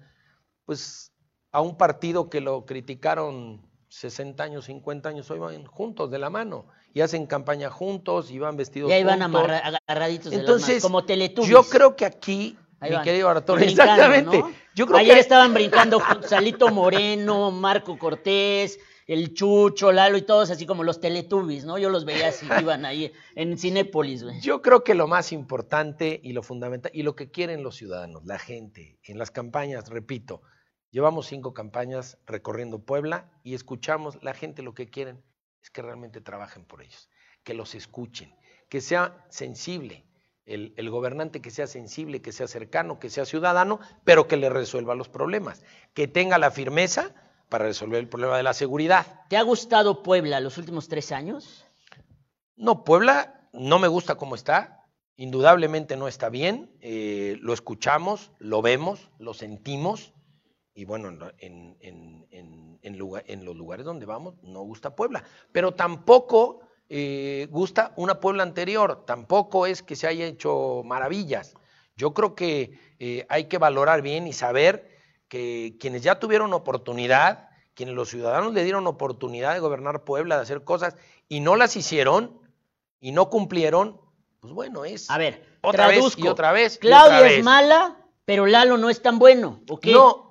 [0.64, 1.11] pues
[1.52, 6.30] a un partido que lo criticaron 60 años, 50 años, hoy van juntos de la
[6.30, 9.42] mano y hacen campaña juntos y van vestidos Y ahí van juntos.
[9.42, 11.50] amarra- agarraditos de Entonces, manos, como Teletubbies.
[11.52, 14.40] yo creo que aquí, Ahí mi van, querido Arturo, exactamente.
[14.40, 14.52] ¿no?
[14.74, 20.22] Yo creo Ayer que estaban brincando juntos Salito Moreno, Marco Cortés, el Chucho, Lalo y
[20.22, 21.78] todos así como los Teletubbies, ¿no?
[21.78, 24.40] Yo los veía así, iban ahí en Cinépolis, güey.
[24.40, 28.24] Yo creo que lo más importante y lo fundamental y lo que quieren los ciudadanos,
[28.26, 30.42] la gente, en las campañas, repito,
[30.92, 35.24] llevamos cinco campañas recorriendo Puebla y escuchamos, la gente lo que quieren
[35.62, 37.10] es que realmente trabajen por ellos,
[37.44, 38.36] que los escuchen,
[38.70, 40.06] que sea sensible,
[40.46, 44.50] el, el gobernante que sea sensible, que sea cercano, que sea ciudadano, pero que le
[44.50, 47.14] resuelva los problemas, que tenga la firmeza
[47.48, 49.26] para resolver el problema de la seguridad.
[49.30, 51.66] ¿Te ha gustado Puebla los últimos tres años?
[52.56, 58.62] No, Puebla no me gusta cómo está, indudablemente no está bien, eh, lo escuchamos, lo
[58.62, 60.14] vemos, lo sentimos,
[60.82, 62.28] y bueno, en, en-
[62.82, 68.20] en- lugar- en los lugares donde vamos no gusta Puebla, pero tampoco eh, gusta una
[68.20, 71.54] Puebla anterior, tampoco es que se haya hecho maravillas.
[71.96, 74.90] Yo creo que eh, hay que valorar bien y saber
[75.28, 80.42] que quienes ya tuvieron oportunidad, quienes los ciudadanos le dieron oportunidad de gobernar Puebla, de
[80.42, 80.96] hacer cosas
[81.30, 82.42] y no las hicieron
[83.00, 84.02] y no cumplieron,
[84.40, 86.22] pues bueno, es A ver, otra vez traduzco.
[86.22, 86.78] y otra vez.
[86.80, 87.44] Claudia otra es vez.
[87.46, 89.92] mala, pero Lalo no es tan bueno, ¿o qué?
[89.94, 90.31] No,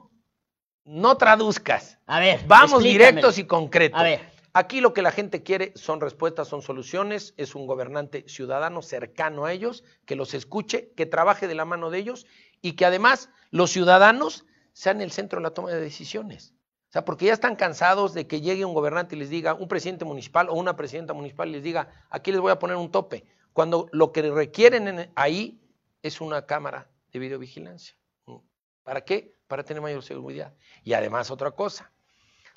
[0.84, 1.98] no traduzcas.
[2.06, 3.98] A ver, Vamos directos y concretos.
[4.00, 4.20] A ver.
[4.52, 9.44] Aquí lo que la gente quiere son respuestas, son soluciones, es un gobernante ciudadano cercano
[9.44, 12.26] a ellos, que los escuche, que trabaje de la mano de ellos
[12.60, 16.52] y que además los ciudadanos sean el centro de la toma de decisiones.
[16.88, 19.68] O sea, porque ya están cansados de que llegue un gobernante y les diga, un
[19.68, 22.90] presidente municipal o una presidenta municipal y les diga, aquí les voy a poner un
[22.90, 25.60] tope, cuando lo que requieren en- ahí
[26.02, 27.94] es una cámara de videovigilancia.
[28.82, 29.36] ¿Para qué?
[29.50, 30.54] Para tener mayor seguridad.
[30.84, 31.90] Y además otra cosa,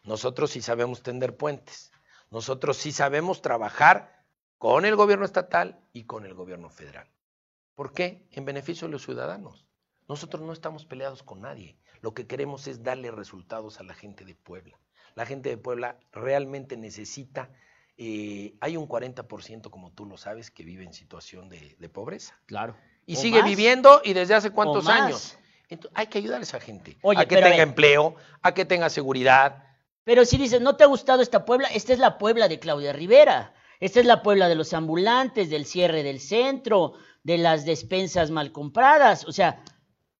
[0.03, 1.91] nosotros sí sabemos tender puentes,
[2.29, 4.23] nosotros sí sabemos trabajar
[4.59, 7.09] con el gobierno estatal y con el gobierno federal.
[7.73, 8.27] ¿Por qué?
[8.29, 9.65] En beneficio de los ciudadanos.
[10.07, 11.79] Nosotros no estamos peleados con nadie.
[12.01, 14.79] Lo que queremos es darle resultados a la gente de Puebla.
[15.15, 17.49] La gente de Puebla realmente necesita,
[17.97, 22.39] eh, hay un 40%, como tú lo sabes, que vive en situación de, de pobreza.
[22.45, 22.77] Claro.
[23.07, 23.49] Y ¿O sigue más?
[23.49, 25.39] viviendo y desde hace cuántos años.
[25.73, 26.97] Entonces, hay que ayudar a esa gente.
[27.01, 29.63] Oye, a que a tenga empleo, a que tenga seguridad.
[30.03, 31.67] Pero si dices, ¿no te ha gustado esta Puebla?
[31.69, 33.53] Esta es la Puebla de Claudia Rivera.
[33.79, 38.51] Esta es la Puebla de los ambulantes, del cierre del centro, de las despensas mal
[38.51, 39.25] compradas.
[39.27, 39.63] O sea,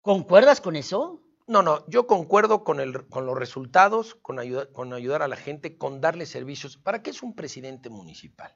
[0.01, 1.21] ¿concuerdas con eso?
[1.47, 5.35] No, no, yo concuerdo con, el, con los resultados, con, ayuda- con ayudar a la
[5.35, 6.77] gente, con darle servicios.
[6.77, 8.55] ¿Para qué es un presidente municipal?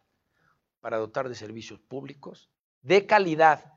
[0.80, 2.50] Para dotar de servicios públicos
[2.82, 3.74] de calidad.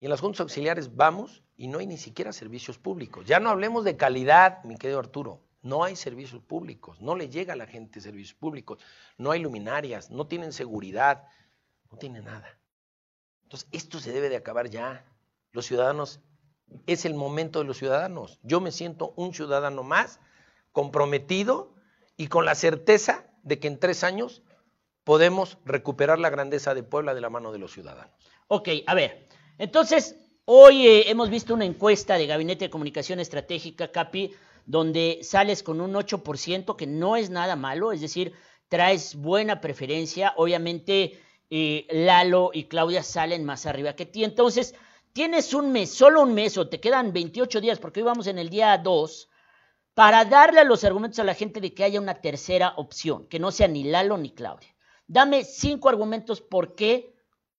[0.00, 3.26] Y en las juntas auxiliares vamos y no hay ni siquiera servicios públicos.
[3.26, 5.42] Ya no hablemos de calidad, mi querido Arturo.
[5.62, 8.78] No hay servicios públicos, no le llega a la gente servicios públicos,
[9.18, 11.24] no hay luminarias, no tienen seguridad,
[11.90, 12.60] no tienen nada.
[13.42, 15.04] Entonces, esto se debe de acabar ya.
[15.50, 16.20] Los ciudadanos
[16.86, 18.38] es el momento de los ciudadanos.
[18.42, 20.20] Yo me siento un ciudadano más
[20.72, 21.74] comprometido
[22.16, 24.42] y con la certeza de que en tres años
[25.04, 28.12] podemos recuperar la grandeza de Puebla de la mano de los ciudadanos.
[28.48, 29.25] Ok, a ver.
[29.58, 34.32] Entonces, hoy eh, hemos visto una encuesta de Gabinete de Comunicación Estratégica, Capi,
[34.66, 38.34] donde sales con un 8%, que no es nada malo, es decir,
[38.68, 40.34] traes buena preferencia.
[40.36, 44.24] Obviamente, eh, Lalo y Claudia salen más arriba que ti.
[44.24, 44.74] Entonces,
[45.12, 48.38] tienes un mes, solo un mes, o te quedan 28 días, porque hoy vamos en
[48.38, 49.30] el día 2,
[49.94, 53.50] para darle los argumentos a la gente de que haya una tercera opción, que no
[53.50, 54.74] sea ni Lalo ni Claudia.
[55.06, 57.15] Dame cinco argumentos por qué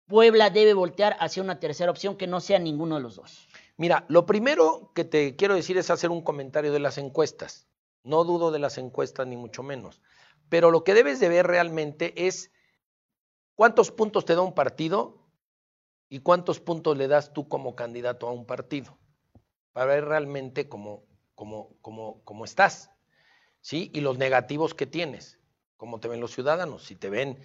[0.07, 3.47] Puebla debe voltear hacia una tercera opción que no sea ninguno de los dos.
[3.75, 7.67] Mira, lo primero que te quiero decir es hacer un comentario de las encuestas.
[8.03, 10.01] No dudo de las encuestas ni mucho menos.
[10.47, 12.51] Pero lo que debes de ver realmente es
[13.53, 15.27] cuántos puntos te da un partido
[16.07, 18.97] y cuántos puntos le das tú como candidato a un partido.
[19.73, 21.03] Para ver realmente cómo,
[21.35, 22.91] cómo, cómo, cómo estás.
[23.59, 23.91] ¿Sí?
[23.93, 25.37] Y los negativos que tienes.
[25.75, 26.85] Cómo te ven los ciudadanos.
[26.85, 27.37] Si te ven,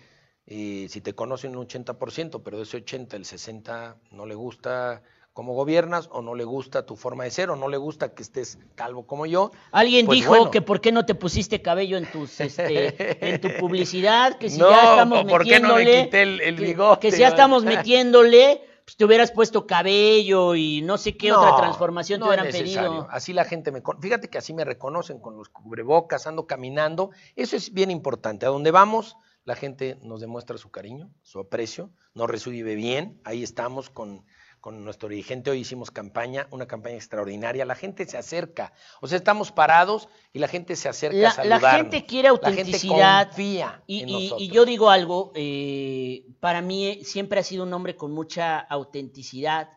[0.46, 5.02] eh, si te conocen un 80%, pero de ese 80, el 60 no le gusta
[5.33, 8.22] cómo gobiernas, o no le gusta tu forma de ser, o no le gusta que
[8.22, 9.50] estés calvo como yo.
[9.70, 10.50] Alguien Pues dijo bueno.
[10.50, 14.59] que por qué no te pusiste cabello en tus este, en tu publicidad, que si
[14.61, 17.64] No, ya estamos por qué no me metiéndole, quité el- bigote, que si ya estamos
[17.64, 22.52] metiéndole, pues te hubieras puesto cabello y no sé qué otra transformación no te hubieran
[22.52, 23.07] pedido.
[23.11, 23.81] Así la gente me...
[24.00, 27.11] Fíjate que así me reconocen con los cubrebocas, ando caminando.
[27.37, 28.44] Eso es bien importante.
[28.44, 33.20] A donde vamos, la gente nos demuestra su cariño, su aprecio, nos recibe bien.
[33.24, 34.24] Ahí estamos con,
[34.61, 35.50] con nuestro dirigente.
[35.50, 37.64] Hoy hicimos campaña, una campaña extraordinaria.
[37.64, 38.72] La gente se acerca.
[39.00, 41.72] O sea, estamos parados y la gente se acerca a La, la saludarnos.
[41.92, 43.26] gente quiere La gente autenticidad.
[43.28, 47.96] confía y, en y- yo digo algo, eh, para mí siempre ha sido un hombre
[47.96, 49.70] con mucha autenticidad,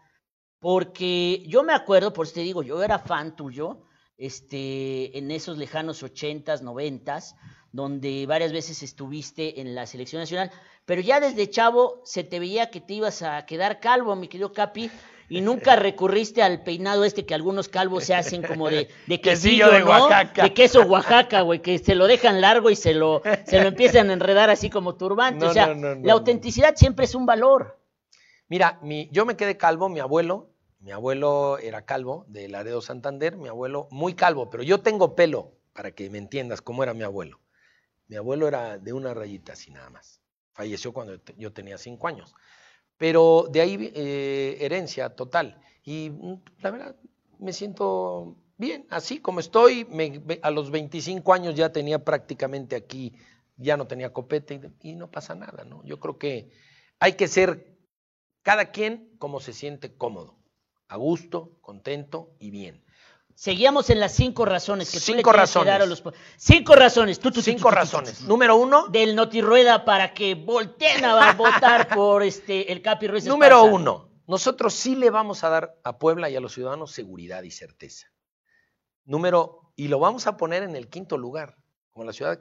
[0.60, 3.82] porque yo me acuerdo, por eso te digo, yo era fan tuyo,
[4.18, 7.36] este, en esos lejanos ochentas, noventas,
[7.76, 10.50] donde varias veces estuviste en la selección nacional,
[10.86, 14.54] pero ya desde chavo se te veía que te ibas a quedar calvo, mi querido
[14.54, 14.90] Capi,
[15.28, 19.68] y nunca recurriste al peinado este que algunos calvos se hacen como de, de Quesillo
[19.68, 19.88] quesillo, de ¿no?
[19.88, 20.44] Oaxaca.
[20.44, 24.10] De queso Oaxaca, güey, que se lo dejan largo y se lo, se lo empiezan
[24.10, 25.44] a enredar así como turbante.
[25.44, 27.78] No, o sea, no, la autenticidad siempre es un valor.
[28.48, 33.36] Mira, mi, yo me quedé calvo, mi abuelo, mi abuelo era calvo de Laredo Santander,
[33.36, 37.04] mi abuelo muy calvo, pero yo tengo pelo, para que me entiendas cómo era mi
[37.04, 37.40] abuelo.
[38.08, 40.22] Mi abuelo era de una rayita así nada más.
[40.54, 42.34] Falleció cuando yo tenía cinco años.
[42.98, 45.60] Pero de ahí eh, herencia total.
[45.84, 46.96] Y mm, la verdad,
[47.40, 49.88] me siento bien, así como estoy.
[50.42, 53.18] A los 25 años ya tenía prácticamente aquí,
[53.58, 55.84] ya no tenía copete y, y no pasa nada, ¿no?
[55.84, 56.52] Yo creo que
[57.00, 57.76] hay que ser
[58.44, 60.38] cada quien como se siente cómodo,
[60.88, 62.85] a gusto, contento y bien.
[63.38, 66.04] Seguíamos en las cinco razones que tú le Cinco tienes que dar a razones.
[66.06, 66.14] los...
[66.38, 67.20] Cinco razones.
[67.20, 68.22] Tú, tú, Cinco tú, razones.
[68.22, 73.58] Número uno, Del Notirrueda para que volteen a votar por este el Capi Ruiz número
[73.58, 73.76] Esparza.
[73.76, 77.52] uno, nosotros sí le vamos a dar a Puebla y a los ciudadanos seguridad y
[77.52, 78.08] certeza.
[79.04, 81.58] Número, y lo vamos a poner en el quinto lugar,
[81.92, 82.40] como la ciudad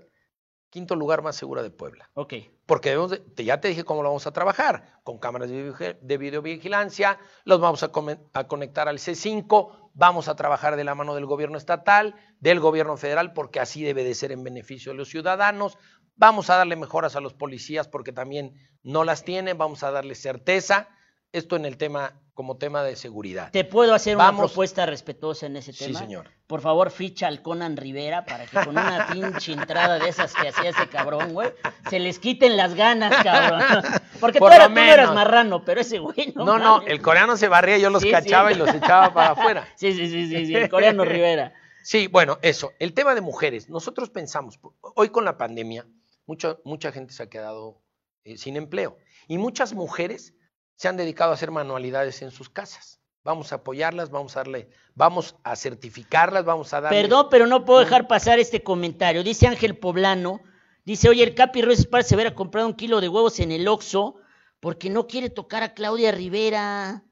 [0.71, 2.11] quinto lugar más segura de Puebla.
[2.15, 2.35] Ok.
[2.67, 5.63] Porque debemos de- te- ya te dije cómo lo vamos a trabajar, con cámaras de,
[5.71, 10.85] video- de videovigilancia, los vamos a, come- a conectar al C5, vamos a trabajar de
[10.85, 14.93] la mano del gobierno estatal, del gobierno federal, porque así debe de ser en beneficio
[14.93, 15.79] de los ciudadanos,
[16.17, 20.15] vamos a darle mejoras a los policías porque también no las tienen, vamos a darle
[20.15, 20.89] certeza,
[21.33, 23.51] esto en el tema, como tema de seguridad.
[23.53, 26.01] ¿Te puedo hacer una propuesta respetuosa en ese Sí, tema?
[26.01, 26.31] señor.
[26.47, 30.49] Por favor, ficha al Conan Rivera para que con una pinche entrada de esas que
[30.49, 31.51] hacía ese cabrón, güey,
[31.89, 33.63] se les quiten las ganas, cabrón.
[34.21, 36.45] Porque Por tú, eras, tú no eras marrano, pero ese güey no.
[36.45, 38.13] No, no, el coreano se barría, yo los Sí, sí.
[38.13, 39.69] cachaba y los echaba para afuera.
[39.77, 41.55] Sí, sí, sí, sí, sí, el coreano Rivera.
[41.83, 42.73] Sí, bueno, eso.
[42.79, 43.69] El tema de mujeres.
[43.69, 44.59] Nosotros pensamos,
[44.97, 45.87] hoy con la pandemia,
[46.27, 47.81] mucha, mucha gente se ha quedado
[48.25, 48.99] eh, sin empleo.
[49.29, 50.35] Y muchas mujeres
[50.77, 53.01] se han dedicado a hacer manualidades en sus casas.
[53.23, 57.01] Vamos a apoyarlas, vamos a darle, vamos a certificarlas, vamos a darle.
[57.03, 59.23] Perdón, pero no puedo dejar pasar este comentario.
[59.25, 60.41] Dice Ángel Poblano,
[60.85, 64.17] dice, oye, el Capi Ruiz se hubiera comprado un kilo de huevos en el Oxxo
[64.61, 67.03] porque no quiere tocar a Claudia Rivera.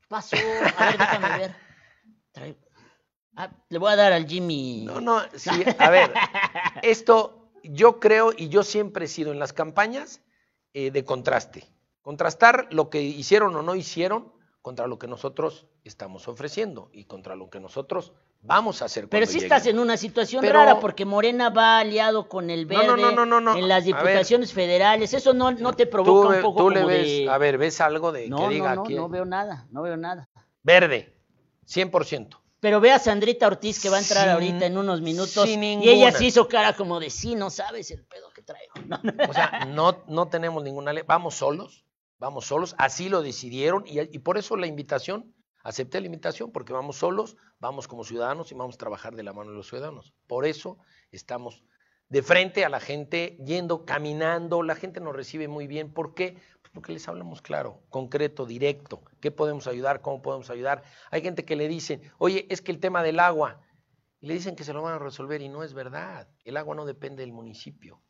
[0.00, 0.36] ¿Qué pasó?
[0.76, 1.56] A ver, déjame ver.
[2.32, 2.56] Trae-
[3.36, 4.82] Ah, le voy a dar al Jimmy.
[4.84, 6.12] No, no, sí, a ver,
[6.82, 10.20] esto yo creo y yo siempre he sido en las campañas
[10.74, 11.66] eh, de contraste.
[12.02, 14.32] Contrastar lo que hicieron o no hicieron
[14.62, 19.08] contra lo que nosotros estamos ofreciendo y contra lo que nosotros vamos a hacer.
[19.08, 22.66] Pero cuando sí estás en una situación Pero- rara porque Morena va aliado con el
[22.66, 23.56] No, verde no, no, no, no, no.
[23.56, 23.94] en las ver.
[23.96, 25.12] diputaciones federales.
[25.14, 27.28] Eso no, no te provoca un poco tú como le ves, de...
[27.30, 28.94] a ver, ves algo de no, que diga no, no, aquí.
[28.94, 30.28] no veo nada, no veo nada.
[30.62, 31.14] Verde,
[31.66, 32.38] 100%.
[32.60, 35.62] Pero ve a Sandrita Ortiz que va a entrar Sin- ahorita en unos minutos sin
[35.64, 38.74] y ella sí hizo cara como de sí, no sabes el pedo que traigo.
[38.86, 39.12] No, no.
[39.30, 41.02] O sea, no, no tenemos ninguna ley.
[41.06, 41.86] Vamos solos,
[42.20, 42.76] vamos solos.
[42.78, 47.88] Así lo decidieron y, por eso la invitación, acepté la invitación, porque vamos solos, vamos
[47.88, 50.14] como ciudadanos y vamos a trabajar de la mano de los ciudadanos.
[50.28, 50.78] Por eso
[51.10, 51.64] estamos
[52.08, 54.62] de frente a la gente, yendo, caminando.
[54.62, 55.92] La gente nos recibe muy bien.
[55.92, 56.36] ¿Por qué?
[56.60, 59.02] Pues porque les hablamos claro, concreto, directo.
[59.20, 60.02] ¿Qué podemos ayudar?
[60.02, 60.82] ¿Cómo podemos ayudar?
[61.10, 63.60] Hay gente que le dicen, oye, es que el tema del agua.
[64.20, 66.28] Y le dicen que se lo van a resolver y no es verdad.
[66.44, 68.02] El agua no depende del municipio.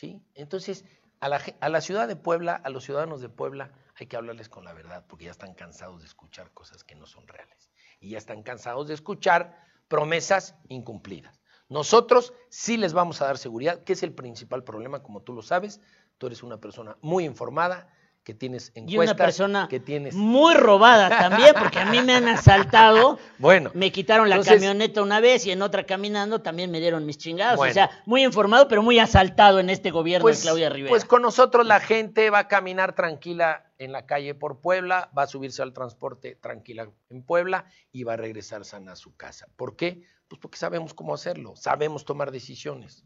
[0.00, 0.24] ¿sí?
[0.34, 0.84] Entonces,
[1.20, 4.48] a la, a la ciudad de Puebla, a los ciudadanos de Puebla, hay que hablarles
[4.48, 7.70] con la verdad, porque ya están cansados de escuchar cosas que no son reales.
[8.00, 11.40] Y ya están cansados de escuchar promesas incumplidas.
[11.68, 15.42] Nosotros sí les vamos a dar seguridad, que es el principal problema, como tú lo
[15.42, 15.80] sabes.
[16.18, 17.88] Tú eres una persona muy informada,
[18.22, 20.14] que tienes Y encuestas, una persona que tienes...
[20.14, 25.02] muy robada también, porque a mí me han asaltado, Bueno, me quitaron la Entonces- camioneta
[25.02, 27.56] una vez y en otra caminando también me dieron mis chingados.
[27.56, 27.70] Bueno.
[27.70, 30.90] O sea, muy informado, pero muy asaltado en este gobierno de Claudia Rivera.
[30.90, 35.22] Pues con nosotros la gente va a caminar tranquila en la calle por Puebla, va
[35.22, 39.46] a subirse al transporte tranquila en Puebla y va a regresar sana a su casa.
[39.56, 40.02] ¿Por qué?
[40.28, 43.04] Pues porque sabemos cómo hacerlo, sabemos tomar decisiones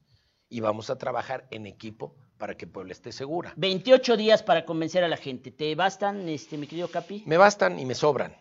[0.49, 3.53] y vamos a trabajar en equipo para que Puebla esté segura.
[3.57, 5.51] 28 días para convencer a la gente.
[5.51, 7.23] ¿Te bastan, este, mi querido Capi?
[7.27, 8.37] Me bastan y me sobran.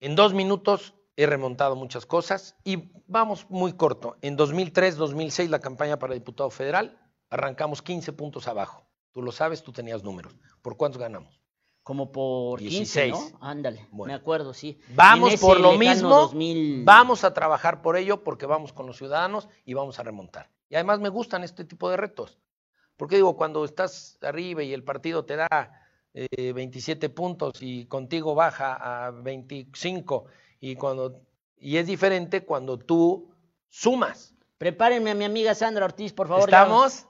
[0.00, 4.16] En dos minutos he remontado muchas cosas y vamos muy corto.
[4.22, 6.98] En 2003, 2006, la campaña para diputado federal,
[7.30, 8.86] arrancamos 15 puntos abajo.
[9.12, 10.34] Tú lo sabes, tú tenías números.
[10.60, 11.40] ¿Por cuántos ganamos?
[11.82, 13.12] Como por 15, 16.
[13.32, 13.38] ¿no?
[13.40, 14.12] Ándale, Bueno.
[14.12, 14.78] me acuerdo, sí.
[14.94, 16.84] Vamos En por lo mismo, 2000.
[16.84, 20.50] vamos a trabajar por ello porque vamos con los ciudadanos y vamos a remontar.
[20.68, 22.38] Y además me gustan este tipo de retos.
[22.96, 25.70] Porque digo, cuando estás arriba y el partido te da
[26.14, 30.24] eh, 27 puntos y contigo baja a 25
[30.60, 31.20] y cuando
[31.58, 33.30] y es diferente cuando tú
[33.68, 34.34] sumas.
[34.58, 36.50] Prepárenme a mi amiga Sandra Ortiz, por favor.
[36.50, 37.06] ya- ¿Estamos?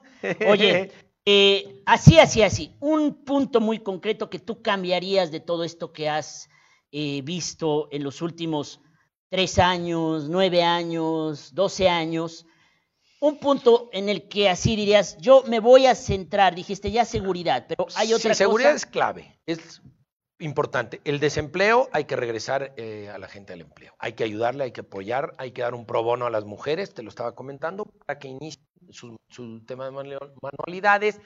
[0.49, 0.91] Oye,
[1.25, 2.75] eh, así, así, así.
[2.79, 6.49] Un punto muy concreto que tú cambiarías de todo esto que has
[6.91, 8.81] eh, visto en los últimos
[9.29, 12.45] tres años, nueve años, doce años.
[13.19, 17.65] Un punto en el que así dirías, yo me voy a centrar, dijiste ya seguridad,
[17.67, 18.75] pero hay otra sí, seguridad cosa.
[18.75, 19.81] es clave, es
[20.39, 21.01] importante.
[21.03, 23.95] El desempleo hay que regresar eh, a la gente al empleo.
[23.97, 26.93] Hay que ayudarle, hay que apoyar, hay que dar un pro bono a las mujeres,
[26.93, 31.19] te lo estaba comentando, para que inicien su, su tema de manua- manualidades.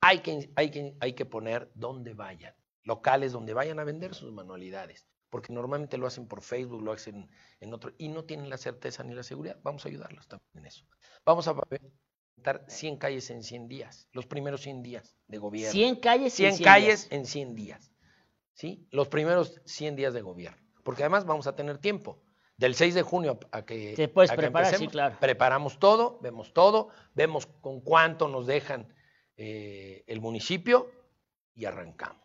[0.00, 4.32] Hay que, hay, que, hay que poner donde vayan, locales donde vayan a vender sus
[4.32, 8.56] manualidades, porque normalmente lo hacen por Facebook, lo hacen en otro, y no tienen la
[8.56, 9.58] certeza ni la seguridad.
[9.62, 10.84] Vamos a ayudarlos también en eso.
[11.24, 15.72] Vamos a pavimentar 100 calles en 100 días, los primeros 100 días de gobierno.
[15.72, 16.32] 100 calles.
[16.34, 17.12] en 100 100 calles días.
[17.12, 17.92] en 100 días.
[18.54, 18.88] ¿Sí?
[18.90, 20.62] Los primeros 100 días de gobierno.
[20.82, 22.22] Porque además vamos a tener tiempo.
[22.56, 23.94] Del 6 de junio a que.
[23.94, 25.16] Te puedes a que preparar, sí, claro.
[25.20, 28.92] Preparamos todo, vemos todo, vemos con cuánto nos dejan
[29.36, 30.90] eh, el municipio
[31.54, 32.24] y arrancamos.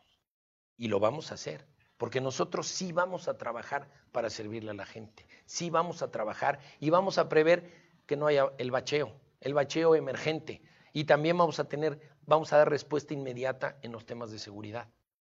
[0.76, 1.68] Y lo vamos a hacer.
[2.04, 5.26] Porque nosotros sí vamos a trabajar para servirle a la gente.
[5.45, 7.72] Sí vamos a trabajar y vamos a prever
[8.06, 10.62] que no haya el bacheo, el bacheo emergente.
[10.91, 14.89] Y también vamos a tener, vamos a dar respuesta inmediata en los temas de seguridad.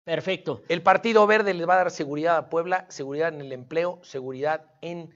[0.04, 0.62] Perfecto.
[0.70, 4.64] El Partido Verde les va a dar seguridad a Puebla, seguridad en el empleo, seguridad
[4.80, 5.14] en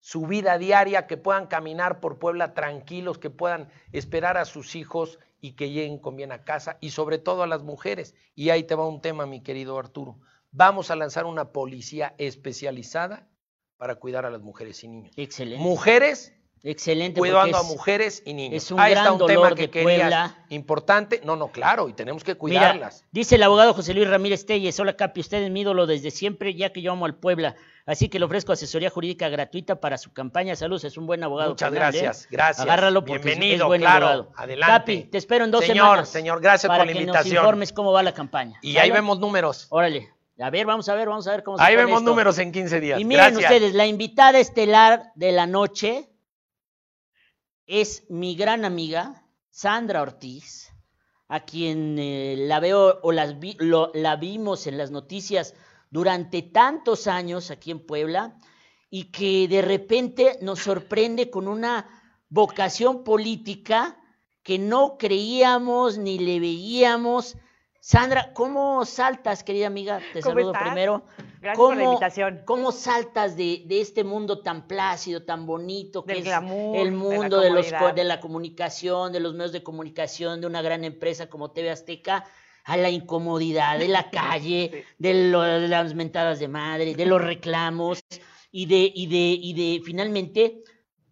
[0.00, 5.18] su vida diaria, que puedan caminar por Puebla tranquilos, que puedan esperar a sus hijos
[5.40, 8.14] y que lleguen con bien a casa, y sobre todo a las mujeres.
[8.34, 10.20] Y ahí te va un tema, mi querido Arturo.
[10.56, 13.26] Vamos a lanzar una policía especializada
[13.76, 15.12] para cuidar a las mujeres y niños.
[15.16, 15.60] Excelente.
[15.62, 16.32] Mujeres
[16.62, 17.18] Excelente.
[17.18, 18.62] cuidando a es- mujeres y niños.
[18.62, 21.20] es un Ahí gran está un dolor tema que querías importante.
[21.24, 23.04] No, no, claro, y tenemos que Mira, cuidarlas.
[23.10, 26.54] dice el abogado José Luis Ramírez Telles, hola Capi, usted es mi ídolo desde siempre,
[26.54, 30.12] ya que yo amo al Puebla, así que le ofrezco asesoría jurídica gratuita para su
[30.12, 30.54] campaña.
[30.54, 31.50] Saludos, es un buen abogado.
[31.50, 31.74] Muchas ¿eh?
[31.74, 32.60] gracias, gracias.
[32.64, 34.32] Agárralo porque es Bienvenido, buen claro, abogado.
[34.36, 34.72] adelante.
[34.72, 36.08] Capi, te espero en dos Señor, semanas.
[36.08, 37.34] señor, gracias para por la que invitación.
[37.34, 38.56] nos informes cómo va la campaña.
[38.62, 39.66] Y ahí vemos números.
[39.70, 42.10] Órale, a ver, vamos a ver, vamos a ver cómo se Ahí vemos esto.
[42.10, 43.00] números en 15 días.
[43.00, 43.52] Y miren Gracias.
[43.52, 46.10] ustedes, la invitada estelar de la noche
[47.66, 50.72] es mi gran amiga, Sandra Ortiz,
[51.28, 55.54] a quien eh, la veo o las vi- lo- la vimos en las noticias
[55.90, 58.36] durante tantos años aquí en Puebla
[58.90, 61.88] y que de repente nos sorprende con una
[62.28, 63.96] vocación política
[64.42, 67.36] que no creíamos ni le veíamos.
[67.86, 70.00] Sandra, ¿cómo saltas, querida amiga?
[70.14, 70.68] Te ¿Cómo saludo estás?
[70.68, 71.04] primero.
[71.42, 72.40] Gracias por la ¿Cómo- invitación.
[72.46, 76.84] ¿Cómo saltas de, de este mundo tan plácido, tan bonito, que Del es glamour, el
[76.84, 77.94] de la mundo de, los, co- comodidad.
[77.94, 82.24] de la comunicación, de los medios de comunicación, de una gran empresa como TV Azteca,
[82.64, 87.20] a la incomodidad de la calle, de, lo- de las mentadas de madre, de los
[87.22, 88.02] reclamos
[88.50, 90.62] y de, y de, y de finalmente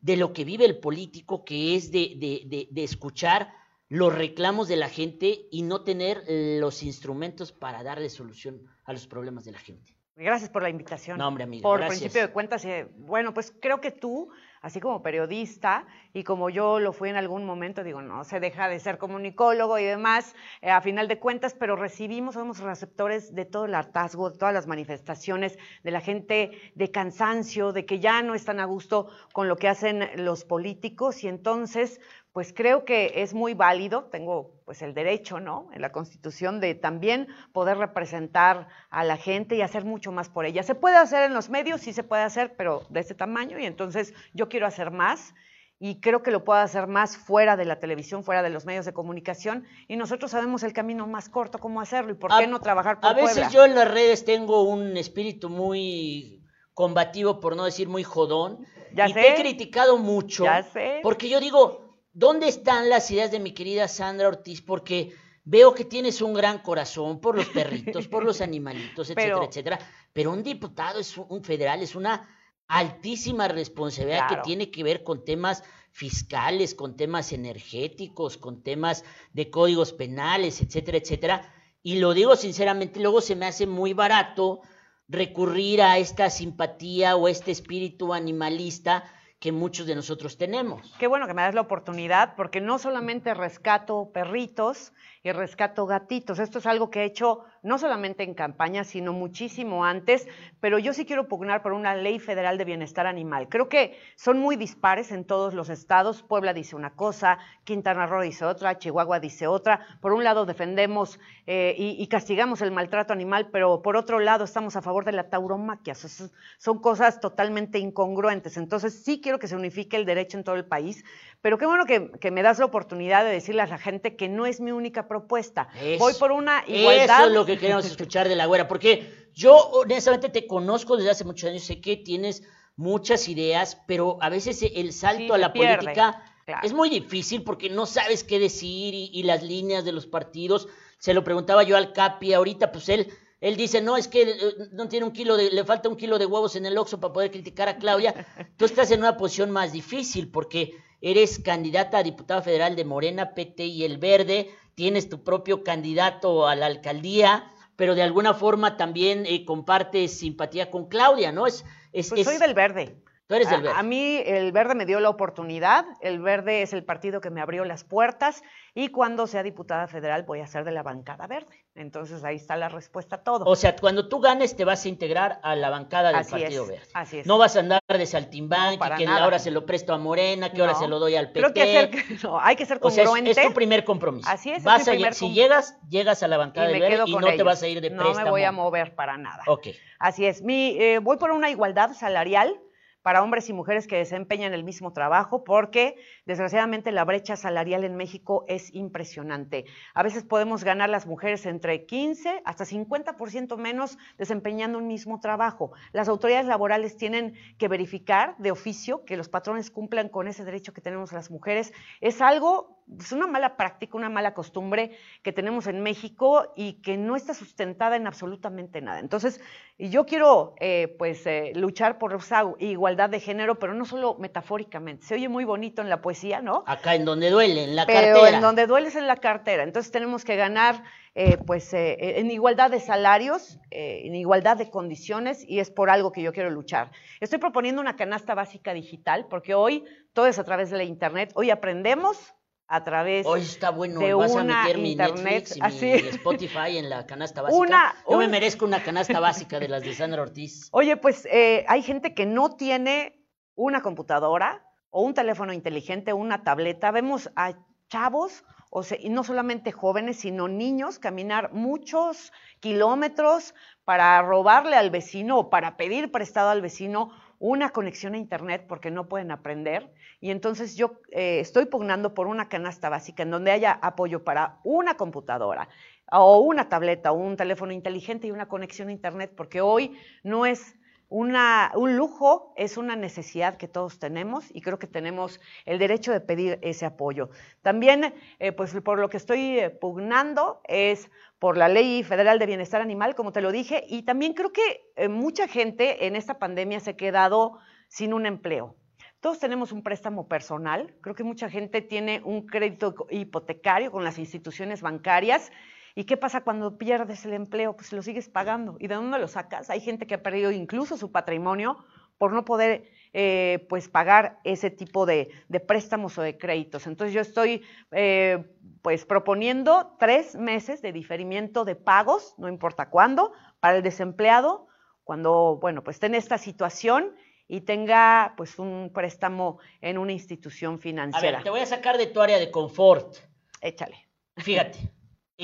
[0.00, 3.52] de lo que vive el político, que es de, de, de, de escuchar
[3.92, 9.06] los reclamos de la gente y no tener los instrumentos para darle solución a los
[9.06, 9.94] problemas de la gente.
[10.16, 11.18] Gracias por la invitación.
[11.18, 12.00] No, hombre, amiga, Por gracias.
[12.00, 14.30] principio de cuentas, eh, bueno, pues creo que tú,
[14.60, 18.68] así como periodista, y como yo lo fui en algún momento, digo, no se deja
[18.68, 23.46] de ser comunicólogo y demás, eh, a final de cuentas, pero recibimos, somos receptores de
[23.46, 28.22] todo el hartazgo, de todas las manifestaciones, de la gente de cansancio, de que ya
[28.22, 32.00] no están a gusto con lo que hacen los políticos, y entonces,
[32.32, 35.68] pues creo que es muy válido, tengo pues el derecho, ¿no?
[35.74, 40.46] En la Constitución de también poder representar a la gente y hacer mucho más por
[40.46, 40.62] ella.
[40.62, 43.66] Se puede hacer en los medios, sí se puede hacer, pero de este tamaño y
[43.66, 45.34] entonces yo quiero hacer más
[45.78, 48.86] y creo que lo puedo hacer más fuera de la televisión, fuera de los medios
[48.86, 52.46] de comunicación y nosotros sabemos el camino más corto cómo hacerlo y por qué A-
[52.46, 53.50] no trabajar por A veces Puebla.
[53.50, 56.40] yo en las redes tengo un espíritu muy
[56.72, 58.64] combativo, por no decir muy jodón,
[58.94, 59.20] Ya y sé.
[59.20, 61.00] te he criticado mucho, Ya sé.
[61.02, 61.81] porque yo digo,
[62.12, 64.60] ¿dónde están las ideas de mi querida Sandra Ortiz?
[64.62, 65.12] Porque
[65.44, 69.78] veo que tienes un gran corazón por los perritos, por los animalitos, etcétera, Pero- etcétera,
[70.12, 72.28] pero un diputado es un, federal, es una
[72.68, 74.42] altísima responsabilidad Claro.
[74.42, 80.60] que tiene que ver con temas fiscales, con temas energéticos, con temas de códigos penales,
[80.62, 81.54] etcétera, etcétera.
[81.82, 84.60] Y lo digo sinceramente, luego se me hace muy barato
[85.08, 89.04] recurrir a esta simpatía o este espíritu animalista
[89.42, 90.94] que muchos de nosotros tenemos.
[91.00, 96.38] Qué bueno que me das la oportunidad, porque no solamente rescato perritos y rescato gatitos,
[96.38, 100.26] esto es algo que he hecho no solamente en campaña, sino muchísimo antes,
[100.60, 103.48] pero yo sí quiero pugnar por una ley federal de bienestar animal.
[103.48, 106.22] Creo que son muy dispares en todos los estados.
[106.22, 109.80] Puebla dice una cosa, Quintana Roo dice otra, Chihuahua dice otra.
[110.00, 114.76] Por un lado defendemos eh, y, castigamos el maltrato animal, pero por otro lado estamos
[114.76, 115.94] a favor de la tauromaquia.
[115.94, 118.56] So- so- son cosas totalmente incongruentes.
[118.56, 121.04] Entonces sí quiero que se unifique el derecho en todo el país,
[121.40, 124.28] pero qué bueno que, que me das la oportunidad de decirle a la gente que
[124.28, 125.68] no es mi única propuesta.
[125.80, 127.20] Eso- Voy por una igualdad.
[127.20, 131.10] Eso es lo que queremos escuchar de la güera, porque yo honestamente te conozco desde
[131.10, 132.42] hace muchos años, sé que tienes
[132.76, 136.66] muchas ideas, pero a veces el salto Sí, a la pierde, política claro.
[136.66, 140.68] es muy difícil porque no sabes qué decir y, y las líneas de los partidos.
[140.98, 143.08] Se lo preguntaba yo al Capi ahorita, pues él,
[143.40, 144.36] él dice, no, es que eh,
[144.72, 147.12] no tiene un kilo de, le falta un kilo de huevos en el Oxxo para
[147.12, 148.14] poder criticar a Claudia.
[148.56, 150.72] Tú estás en una posición más difícil porque
[151.02, 156.46] eres candidata a diputada federal de Morena, PT y El Verde, tienes tu propio candidato
[156.46, 161.46] a la alcaldía, pero de alguna forma también eh, compartes simpatía con Claudia, ¿no?
[161.46, 162.96] Es, es, Pues es- soy del verde.
[163.32, 163.78] Tú eres del Verde.
[163.78, 167.40] A, mí el verde me dio la oportunidad, el verde es el partido que me
[167.40, 168.42] abrió las puertas
[168.74, 171.64] y cuando sea diputada federal voy a ser de la bancada verde.
[171.74, 173.46] Entonces ahí está la respuesta a todo.
[173.46, 176.64] O sea, cuando tú ganes te vas a integrar a la bancada del Así Partido
[176.64, 176.86] es, Verde.
[176.92, 177.26] así es.
[177.26, 179.24] No vas a andar de saltimbanqui, No, que nada.
[179.24, 180.78] ahora se lo presto a Morena, que ahora No.
[180.78, 181.32] se lo doy al.
[181.32, 181.90] Creo que
[182.22, 183.40] no, hay que ser O sea, es- congruente.
[183.40, 184.28] es, tu primer compromiso.
[184.28, 187.26] Así es, Vas a primer si llegas, llegas a la bancada del Verde y no
[187.28, 188.24] te vas a ir de No préstamo.
[188.26, 189.42] me voy a mover para nada.
[189.46, 189.68] Ok.
[189.98, 190.42] Así es.
[190.42, 192.60] Mi, eh, voy por una igualdad salarial
[193.02, 195.96] para hombres y mujeres que desempeñan el mismo trabajo, porque
[196.26, 199.64] desgraciadamente la brecha salarial en México es impresionante.
[199.94, 205.72] A veces podemos ganar las mujeres entre 15 hasta 50% menos desempeñando un mismo trabajo.
[205.92, 210.72] Las autoridades laborales tienen que verificar de oficio que los patrones cumplan con ese derecho
[210.72, 211.72] que tenemos las mujeres.
[212.00, 216.96] Es algo es una mala práctica, una mala costumbre que tenemos en México y que
[216.96, 218.98] no está sustentada en absolutamente nada.
[218.98, 219.40] Entonces,
[219.78, 225.06] yo quiero eh, pues eh, luchar por esa igualdad de género, pero no solo metafóricamente.
[225.06, 226.64] Se oye muy bonito en la poesía, ¿no?
[226.66, 228.36] Acá en donde duele, en la pero cartera.
[228.36, 229.62] en donde duele es en la cartera.
[229.62, 235.58] Entonces tenemos que ganar eh, pues en igualdad de salarios, en igualdad de condiciones y
[235.58, 236.90] es por algo que yo quiero luchar.
[237.20, 241.32] Estoy proponiendo una canasta básica digital porque hoy todo es a través de la internet.
[241.34, 242.34] Hoy aprendemos
[242.74, 245.86] a través Hoy está bueno, de vas a una meter mi internet Netflix y así.
[246.02, 247.60] mi Spotify en la canasta básica.
[247.60, 250.68] Una- Yo me merezco una canasta básica de las de Sandra Ortiz.
[250.72, 253.22] Oye, pues eh, hay gente que no tiene
[253.54, 256.90] una computadora o un teléfono inteligente, una tableta.
[256.90, 257.52] Vemos a
[257.88, 263.54] chavos, o sea, y no solamente jóvenes, sino niños caminar muchos kilómetros
[263.84, 267.10] para robarle al vecino o para pedir prestado al vecino
[267.42, 269.92] una conexión a internet porque no pueden aprender.
[270.20, 274.60] Y entonces yo eh, estoy pugnando por una canasta básica en donde haya apoyo para
[274.62, 275.68] una computadora
[276.12, 280.46] o una tableta o un teléfono inteligente y una conexión a internet, porque hoy no
[280.46, 280.76] es
[281.12, 286.20] un lujo, es una necesidad que todos tenemos y creo que tenemos el derecho de
[286.20, 287.28] pedir ese apoyo.
[287.60, 292.46] También, eh, pues por lo que estoy eh, pugnando es por la Ley Federal de
[292.46, 296.38] Bienestar Animal, como te lo dije, y también creo que eh, mucha gente en esta
[296.38, 297.58] pandemia se ha quedado
[297.88, 298.76] sin un empleo.
[299.20, 304.18] Todos tenemos un préstamo personal, creo que mucha gente tiene un crédito hipotecario con las
[304.18, 305.52] instituciones bancarias.
[305.94, 307.76] ¿Y qué pasa cuando pierdes el empleo?
[307.76, 308.76] Pues lo sigues pagando.
[308.78, 309.70] ¿Y de dónde lo sacas?
[309.70, 311.76] Hay gente que ha perdido incluso su patrimonio
[312.18, 316.86] por no poder eh, pues pagar ese tipo de, de, préstamos o de créditos.
[316.86, 318.44] Entonces yo estoy eh,
[318.80, 324.66] pues proponiendo tres meses de diferimiento de pagos, no importa cuándo, para el desempleado,
[325.04, 327.14] cuando bueno pues esté en esta situación
[327.48, 331.38] y tenga pues un préstamo en una institución A financiera.
[331.38, 333.16] ver, te voy a sacar de tu área de confort.
[333.60, 334.08] Échale.
[334.36, 334.78] Fíjate,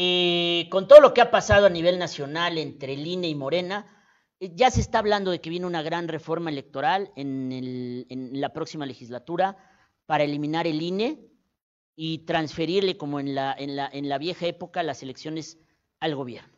[0.00, 3.84] eh, con todo lo que ha pasado a nivel nacional entre el INE y Morena,
[4.38, 8.06] eh, ya se está hablando de que viene una gran reforma electoral en,
[8.40, 9.56] la próxima legislatura
[10.06, 11.18] para eliminar el INE
[11.96, 15.58] y transferirle, como en la, en la, en la vieja época, las elecciones
[15.98, 16.56] al gobierno.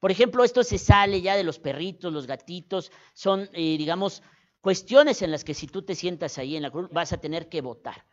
[0.00, 4.20] Por ejemplo, esto se sale ya de los perritos, los gatitos, son, eh, digamos,
[4.60, 7.48] cuestiones en las que si tú te sientas ahí en la cruz vas a tener
[7.48, 8.04] que votar.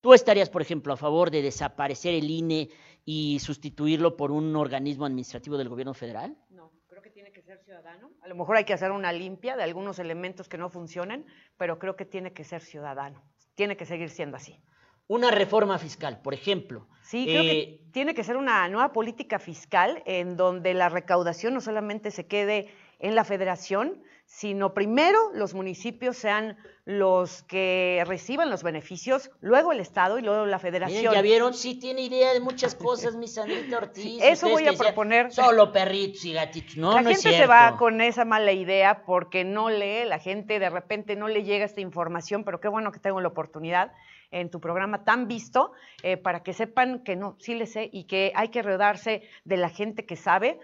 [0.00, 2.70] ¿Tú estarías, por ejemplo, a favor de desaparecer el INE
[3.04, 6.36] y sustituirlo por un organismo administrativo del gobierno federal?
[6.48, 8.10] No, creo que tiene que ser ciudadano.
[8.22, 11.26] A lo mejor hay que hacer una limpia de algunos elementos que no funcionen,
[11.58, 13.22] pero creo que tiene que ser ciudadano.
[13.54, 14.58] Tiene que seguir siendo así.
[15.06, 16.86] Una reforma fiscal, por ejemplo.
[17.02, 21.52] Sí, creo Eh, que tiene que ser una nueva política fiscal en donde la recaudación
[21.52, 22.68] no solamente se quede
[23.00, 26.56] en la federación, sino primero los municipios sean
[26.90, 31.14] los que reciban los beneficios, luego el Estado y luego la miren, federación.
[31.14, 34.02] ya vieron, sí tiene idea de muchas cosas, mi Sandrita Ortiz.
[34.02, 35.32] Sí, eso voy a decían, proponer.
[35.32, 36.76] Solo perritos y gatitos.
[36.76, 40.18] No, la no es gente se va con esa mala idea porque no lee, la
[40.18, 43.92] gente de repente no le llega esta información, pero qué bueno que tengo la oportunidad
[44.32, 45.72] en tu programa tan visto
[46.02, 49.56] eh, para que sepan que no, sí le sé y que hay que rodearse de
[49.56, 50.58] la gente que sabe.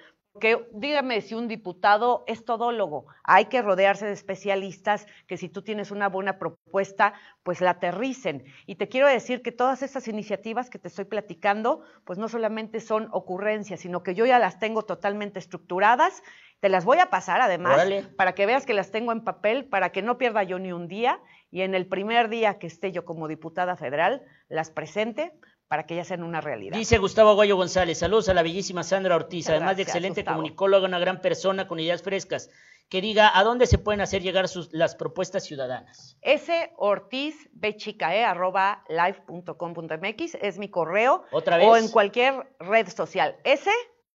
[0.72, 5.90] Dígame si un diputado es todólogo, hay que rodearse de especialistas que si tú tienes
[5.90, 8.44] una buena propuesta, pues la aterricen.
[8.66, 12.80] Y te quiero decir que todas estas iniciativas que te estoy platicando, pues no solamente
[12.80, 16.22] son ocurrencias, sino que yo ya las tengo totalmente estructuradas.
[16.60, 19.90] Te las voy a pasar además para que veas que las tengo en papel, para
[19.90, 21.20] que no pierda yo ni un día
[21.50, 25.32] y en el primer día que esté yo como diputada federal, las presente
[25.68, 26.76] para que ya sean una realidad.
[26.76, 30.36] Dice Gustavo Aguayo González, saludos a la bellísima Sandra Ortiz, Muchas además de excelente Gustavo.
[30.36, 32.50] comunicóloga, una gran persona con ideas frescas,
[32.88, 36.16] que diga a dónde se pueden hacer llegar sus, las propuestas ciudadanas.
[36.22, 41.24] S Ortiz Bchicae, arroba live.com.mx es mi correo.
[41.32, 41.66] ¿Otra vez?
[41.66, 43.36] O en cualquier red social.
[43.42, 43.68] S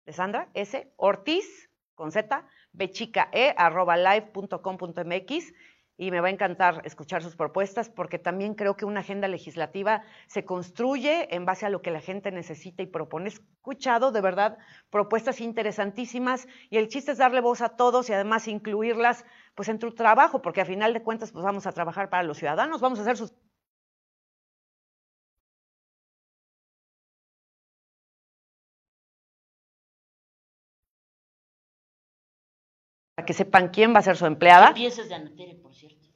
[0.06, 5.54] de Sandra, S Ortiz con Z, Bchicae, arroba live.com.mx
[5.98, 10.04] y me va a encantar escuchar sus propuestas porque también creo que una agenda legislativa
[10.28, 13.30] se construye en base a lo que la gente necesita y propone.
[13.30, 14.58] He escuchado de verdad
[14.90, 19.26] propuestas interesantísimas y el chiste es darle voz a todos y además incluirlas
[19.56, 22.38] pues en tu trabajo, porque a final de cuentas pues vamos a trabajar para los
[22.38, 23.34] ciudadanos, vamos a hacer sus
[33.22, 34.70] para que sepan quién va a ser su empleada.
[34.70, 36.08] ¿Qué piensas de Ana Tere, por cierto?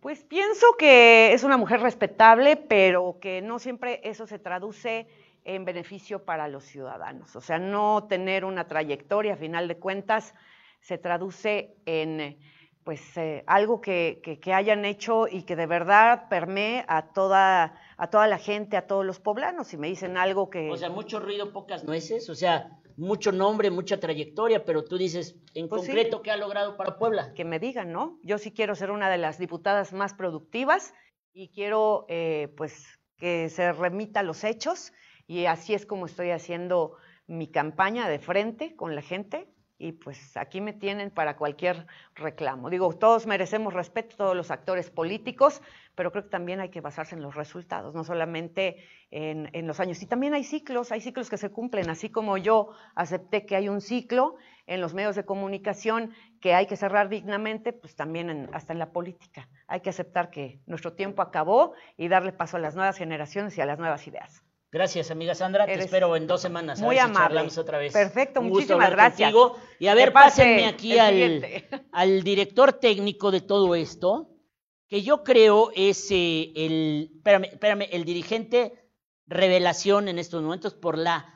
[0.00, 5.06] Pues pienso que es una mujer respetable, pero que no siempre eso se traduce
[5.44, 7.36] en beneficio para los ciudadanos.
[7.36, 10.34] O sea, no tener una trayectoria, a final de cuentas,
[10.80, 12.36] se traduce en
[12.82, 17.78] pues eh, algo que, que, que hayan hecho y que de verdad permee a toda
[17.96, 19.68] a toda la gente, a todos los poblanos.
[19.68, 20.68] Si me dicen algo que...
[20.68, 25.36] O sea, mucho ruido, pocas nueces, o sea, mucho nombre, mucha trayectoria, pero tú dices,
[25.54, 25.88] en Pues sí.
[25.88, 27.32] concreto, ¿qué ha logrado para Puebla?
[27.34, 28.18] que me digan, ¿no?
[28.22, 30.94] Yo sí quiero ser una de las diputadas más productivas
[31.32, 32.86] y quiero, eh, pues,
[33.16, 34.92] que se remita a los hechos
[35.26, 39.51] y así es como estoy haciendo mi campaña de frente con la gente
[39.82, 42.70] y pues aquí me tienen para cualquier reclamo.
[42.70, 45.60] Digo, todos merecemos respeto, todos los actores políticos,
[45.96, 48.76] pero creo que también hay que basarse en los resultados, no solamente
[49.10, 50.00] en, en los años.
[50.00, 53.68] Y también hay ciclos, hay ciclos que se cumplen, así como yo acepté que hay
[53.68, 58.48] un ciclo en los medios de comunicación que hay que cerrar dignamente, pues también en-
[58.52, 59.48] hasta en la política.
[59.66, 63.60] Hay que aceptar que nuestro tiempo acabó y darle paso a las nuevas generaciones y
[63.60, 64.44] a las nuevas ideas.
[64.72, 65.66] Gracias, amiga Sandra.
[65.66, 66.80] Te espero en dos semanas.
[66.80, 67.26] a muy ver si amable.
[67.28, 67.92] charlamos otra vez.
[67.92, 69.32] Perfecto, Un gusto muchísimas hablar gracias.
[69.32, 69.58] contigo.
[69.78, 70.98] Y a ver, pásenme aquí
[71.92, 74.30] al director técnico de todo esto,
[74.88, 78.88] que yo creo es eh, el, espérame, espérame, el dirigente
[79.26, 81.28] revelación en estos momentos por la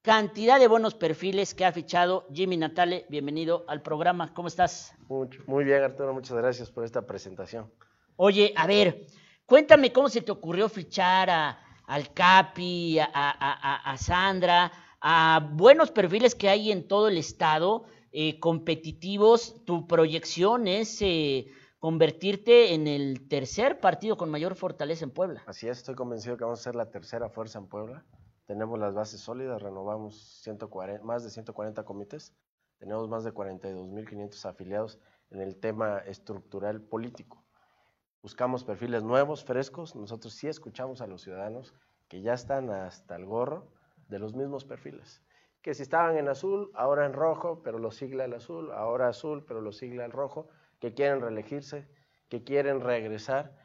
[0.00, 3.04] cantidad de buenos perfiles que ha fichado Jimmy Natale.
[3.10, 4.32] Bienvenido al programa.
[4.32, 4.94] ¿Cómo estás?
[5.08, 7.70] Mucho- muy bien, Arturo, muchas gracias por esta presentación.
[8.16, 9.06] Oye, a ver,
[9.44, 11.58] cuéntame cómo se te ocurrió fichar a,
[11.88, 14.70] al Capi, a, a- a- Sandra,
[15.00, 19.64] a buenos perfiles que hay en todo el estado, eh, competitivos.
[19.64, 21.46] Tu proyección es eh,
[21.78, 25.42] convertirte en el tercer partido con mayor fortaleza en Puebla.
[25.46, 28.04] Así es, estoy convencido que vamos a ser la tercera fuerza en Puebla.
[28.46, 32.34] Tenemos las bases sólidas, renovamos 140, más de 140 comités,
[32.78, 34.98] tenemos más de 42.500 afiliados
[35.30, 37.44] en el tema estructural político.
[38.22, 39.94] Buscamos perfiles nuevos, frescos.
[39.94, 41.74] Nosotros sí escuchamos a los ciudadanos
[42.08, 43.70] que ya están hasta el gorro
[44.08, 45.22] de los mismos perfiles.
[45.62, 49.44] Que si estaban en azul, ahora en rojo, pero lo sigla el azul, ahora azul,
[49.46, 50.48] pero lo sigla el rojo,
[50.80, 51.88] que quieren reelegirse,
[52.28, 53.56] que quieren regresar.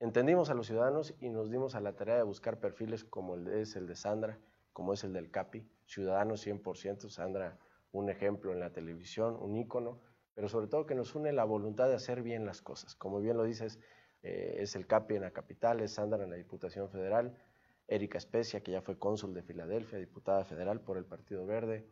[0.00, 3.76] Entendimos a los ciudadanos y nos dimos a la tarea de buscar perfiles como es
[3.76, 4.38] el de Sandra,
[4.72, 7.58] como es el del Capi, ciudadanos 100%, Sandra
[7.94, 10.00] un ejemplo en la televisión, un ícono,
[10.34, 12.94] pero sobre todo que nos une la voluntad de hacer bien las cosas.
[12.94, 13.78] Como bien lo dices,
[14.22, 17.36] eh, es el Capi en la capital, es Sandra en la Diputación Federal,
[17.86, 21.86] Erika Especia, que ya fue cónsul de Filadelfia, diputada federal por el Partido Verde,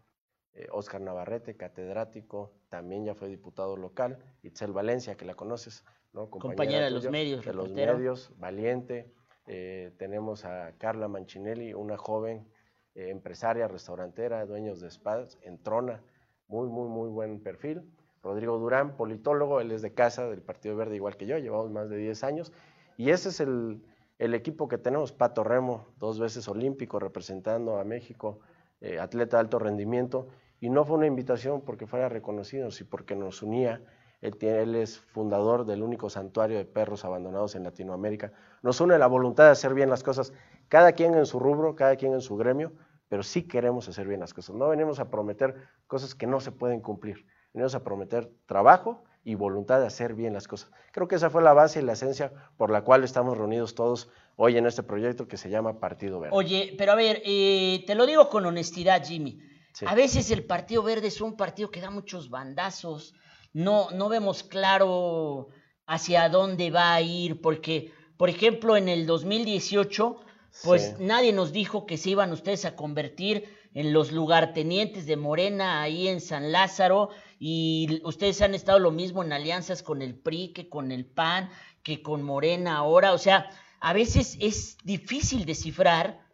[0.55, 6.29] eh, Oscar Navarrete, catedrático, también ya fue diputado local, Itzel Valencia, que la conoces, ¿no?
[6.29, 9.13] Compañera de los medios, de los medios, valiente.
[9.47, 12.47] Eh, tenemos a Carla Manchinelli, una joven
[12.95, 16.03] eh, empresaria, restaurantera, dueños de spas, en Trona,
[16.49, 17.83] muy, muy, muy buen perfil.
[18.23, 21.91] Rodrigo Durán, politólogo, él es de casa del Partido Verde, igual que yo, llevamos más
[21.91, 22.53] de 10 años.
[22.97, 23.83] Y ese es el,
[24.19, 28.39] equipo que tenemos, Pato Remo, dos veces olímpico, representando a México,
[28.81, 30.29] eh, atleta de alto rendimiento.
[30.61, 33.83] Y no fue una invitación porque fuera reconocido, sino porque nos unía.
[34.21, 38.33] Él es fundador del único santuario de perros abandonados en Latinoamérica.
[38.63, 40.33] Nos une la voluntad de hacer bien las cosas,
[40.69, 42.73] cada quien en su rubro, cada quien en su gremio,
[43.09, 44.55] pero sí queremos hacer bien las cosas.
[44.55, 45.57] No venimos a prometer
[45.89, 47.27] cosas que no se pueden cumplir.
[47.53, 50.71] Venimos a prometer trabajo y voluntad de hacer bien las cosas.
[50.91, 54.09] Creo que esa fue la base y la esencia por la cual estamos reunidos todos
[54.37, 56.35] hoy en este proyecto que se llama Partido Verde.
[56.37, 59.39] Oye, pero a ver, eh, te lo digo con honestidad, Jimmy.
[59.75, 59.85] Sí.
[59.87, 63.15] A veces el Partido Verde es un partido que da muchos bandazos.
[63.53, 65.49] No, no vemos claro
[65.87, 70.17] hacia dónde va a ir, porque, por ejemplo, en el 2018,
[70.65, 70.95] pues Sí.
[71.05, 73.45] nadie nos dijo que se iban ustedes a convertir
[73.75, 77.09] en los lugartenientes de Morena ahí en San Lázaro
[77.45, 81.51] y ustedes han estado lo mismo en alianzas con el PRI que con el PAN,
[81.83, 86.25] que con Morena ahora, o sea, a veces es difícil descifrar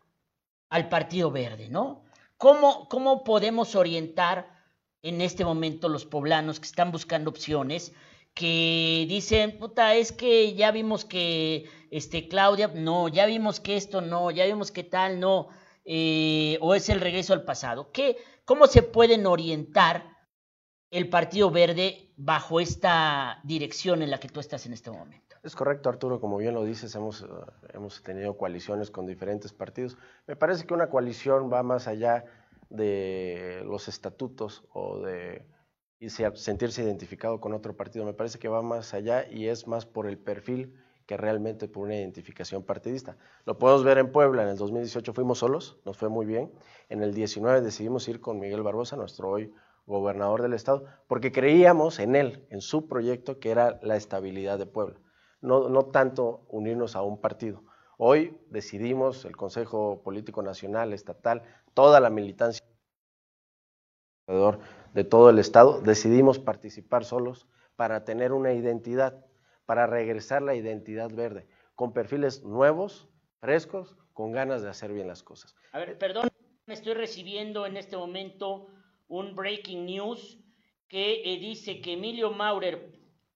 [0.68, 2.04] al Partido Verde, ¿no?
[2.36, 4.50] ¿Cómo, cómo podemos orientar
[5.00, 7.94] en este momento los poblanos que están buscando opciones,
[8.34, 14.02] que dicen, puta, es que ya vimos que este, Claudia, no, ya vimos que esto
[14.02, 15.48] no, ya vimos que tal, no,
[15.86, 17.92] eh, o es el regreso al pasado?
[17.92, 20.17] ¿Qué, ¿Cómo se pueden orientar
[20.90, 25.36] el Partido Verde bajo esta dirección en la que tú estás en este momento?
[25.42, 27.26] Es correcto, Arturo, como bien lo dices, hemos, eh,
[27.74, 29.96] hemos tenido coaliciones con diferentes partidos.
[30.26, 32.24] Me parece que una coalición va más allá
[32.70, 35.46] de los estatutos o de
[36.34, 38.04] sentirse identificado con otro partido.
[38.04, 40.74] Me parece que va más allá y es más por el perfil
[41.06, 43.16] que realmente por una identificación partidista.
[43.46, 46.52] Lo podemos ver en Puebla, en el 2018 fuimos solos, nos fue muy bien.
[46.90, 49.50] En el 19 decidimos ir con Miguel Barbosa, nuestro hoy
[49.88, 54.66] gobernador del estado, porque creíamos en él, en su proyecto, que era la estabilidad de
[54.66, 55.00] Puebla,
[55.40, 57.64] no, no tanto unirnos a un partido.
[57.96, 61.42] Hoy decidimos, el Consejo Político Nacional, Estatal,
[61.74, 62.64] toda la militancia
[64.94, 69.24] de todo el Estado, decidimos participar solos para tener una identidad,
[69.64, 73.08] para regresar la identidad verde, con perfiles nuevos,
[73.40, 75.56] frescos, con ganas de hacer bien las cosas.
[75.72, 76.28] A ver, perdón,
[76.66, 78.68] me estoy recibiendo en este momento
[79.08, 80.38] un breaking news
[80.88, 82.92] que eh, dice que Emilio Maurer,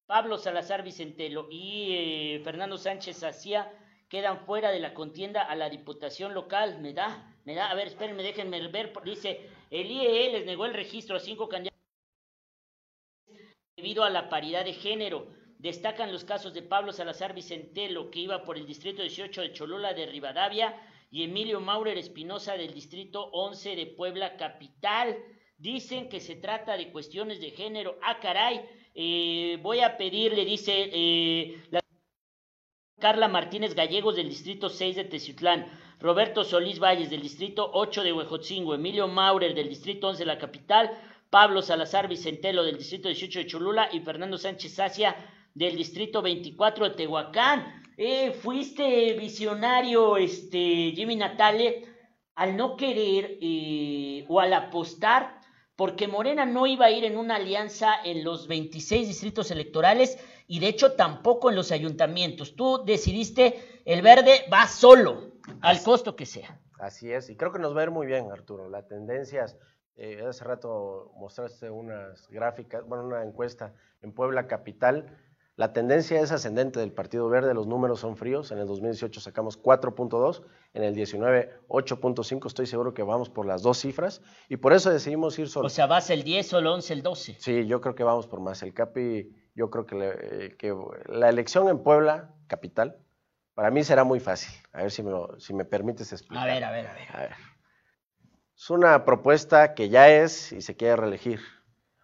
[0.06, 3.72] Pablo Salazar Vicentelo y eh, Fernando Sánchez Hacía
[4.08, 6.80] quedan fuera de la contienda a la diputación local.
[6.80, 8.92] Me da, me da, a ver, espérenme, déjenme ver.
[9.04, 11.72] Dice, el IEE les negó el registro a cinco candidatos
[13.76, 15.28] debido a la paridad de género.
[15.58, 19.94] Destacan los casos de Pablo Salazar Vicentelo, que iba por el distrito 18 de Cholula
[19.94, 20.76] de Rivadavia,
[21.10, 25.16] y Emilio Maurer Espinosa del distrito 11 de Puebla Capital.
[25.62, 27.96] Dicen que se trata de cuestiones de género.
[28.02, 31.78] Ah, caray, eh, voy a pedirle, dice eh, la
[32.98, 35.68] Carla Martínez Gallegos del distrito 6 de Teciutlán,
[36.00, 40.38] Roberto Solís Valles del distrito 8 de Huejotzingo, Emilio Maurer del distrito 11 de la
[40.38, 40.90] capital,
[41.30, 45.14] Pablo Salazar Vicentelo del distrito 18 de Cholula y Fernando Sánchez Sacia
[45.54, 47.84] del distrito 24 de Tehuacán.
[47.96, 51.84] Eh, fuiste visionario, este, Jimmy Natale,
[52.34, 53.38] al no querer
[54.26, 55.41] o al apostar,
[55.82, 60.16] porque Morena no iba a ir en una alianza en los 26 distritos electorales
[60.46, 62.54] y de hecho tampoco en los ayuntamientos.
[62.54, 66.56] Tú decidiste, el verde va solo, al costo que sea.
[66.78, 68.70] Así es, y creo que nos va a ir muy bien, Arturo.
[68.70, 69.58] La tendencia es,
[69.96, 75.18] eh, hace rato mostraste unas gráficas, bueno, una encuesta en Puebla Capital,
[75.56, 78.50] la tendencia es ascendente del Partido Verde, los números son fríos.
[78.52, 82.46] En el 2018 sacamos 4.2, en el 19 8.5.
[82.46, 85.66] Estoy seguro que vamos por las dos cifras y por eso decidimos ir solo.
[85.66, 87.36] O sea, ¿vas el 10 o el 11, el 12?
[87.38, 88.62] Sí, yo creo que vamos por más.
[88.62, 90.74] El CAPI, yo creo que, le, que
[91.08, 92.96] la elección en Puebla, capital,
[93.52, 94.54] para mí será muy fácil.
[94.72, 96.48] A ver si me, lo, si me permites explicar.
[96.48, 97.08] A ver, a ver, a ver.
[97.12, 97.32] A ver.
[98.56, 101.40] Es una propuesta que ya es y se quiere reelegir.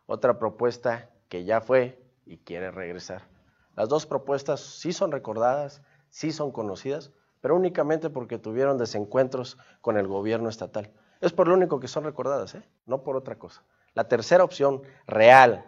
[0.05, 3.38] Otra propuesta que ya fue y quiere regresar.
[3.78, 9.96] Las dos propuestas sí son recordadas, sí son conocidas, pero únicamente porque tuvieron desencuentros con
[9.96, 10.92] el gobierno estatal.
[11.20, 12.68] Es por lo único que son recordadas, ¿eh?
[12.86, 13.62] no por otra cosa.
[13.94, 15.64] La tercera opción real,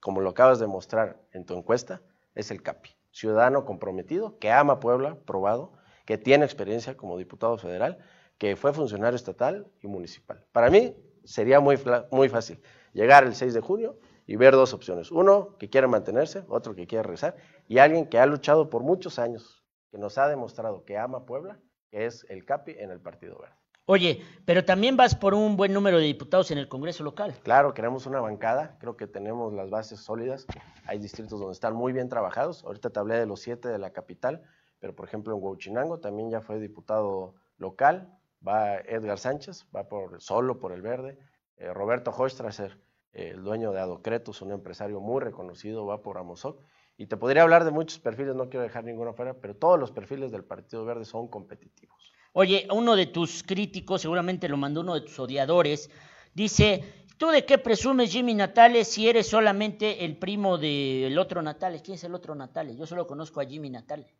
[0.00, 2.02] como lo acabas de mostrar en tu encuesta,
[2.34, 2.90] es el CAPI.
[3.10, 5.72] Ciudadano comprometido, que ama Puebla, probado,
[6.04, 8.04] que tiene experiencia como diputado federal,
[8.36, 10.44] que fue funcionario estatal y municipal.
[10.52, 11.78] Para mí sería muy,
[12.10, 12.60] muy fácil
[12.92, 13.96] llegar el 6 de junio
[14.30, 15.10] y ver dos opciones.
[15.10, 17.34] Uno que quiere mantenerse, otro que quiere regresar,
[17.66, 21.58] y alguien que ha luchado por muchos años, que nos ha demostrado que ama Puebla,
[21.90, 23.56] que es el CAPI en el Partido Verde.
[23.86, 27.34] Oye, pero también vas por un buen número de diputados en el Congreso local.
[27.42, 30.46] Claro, queremos una bancada, creo que tenemos las bases sólidas,
[30.86, 33.90] hay distritos donde están muy bien trabajados, ahorita te hablé de los siete de la
[33.90, 34.44] capital,
[34.78, 38.16] pero por ejemplo en Huachinango también ya fue diputado local,
[38.46, 41.18] va Edgar Sánchez, va por solo por el verde,
[41.56, 42.78] eh, Roberto Hochstrasser,
[43.12, 46.62] el dueño de Adocretos, un empresario muy reconocido, va por Amozoc.
[46.96, 49.90] Y te podría hablar de muchos perfiles, no quiero dejar ninguno fuera, pero todos los
[49.90, 52.12] perfiles del Partido Verde son competitivos.
[52.32, 55.90] Oye, uno de tus críticos, seguramente lo mandó uno de tus odiadores,
[56.34, 56.84] dice,
[57.16, 61.82] ¿tú de qué presumes, Jimmy Natales, si eres solamente el primo del otro Natales?
[61.82, 62.76] ¿Quién es el otro Natales?
[62.76, 64.14] Yo solo conozco a Jimmy Natales.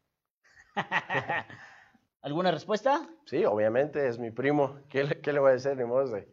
[2.22, 3.08] ¿Alguna respuesta?
[3.26, 4.80] Sí, obviamente, es mi primo.
[4.88, 5.76] ¿Qué le, qué le voy a decir?
[5.76, 6.28] Ni modo de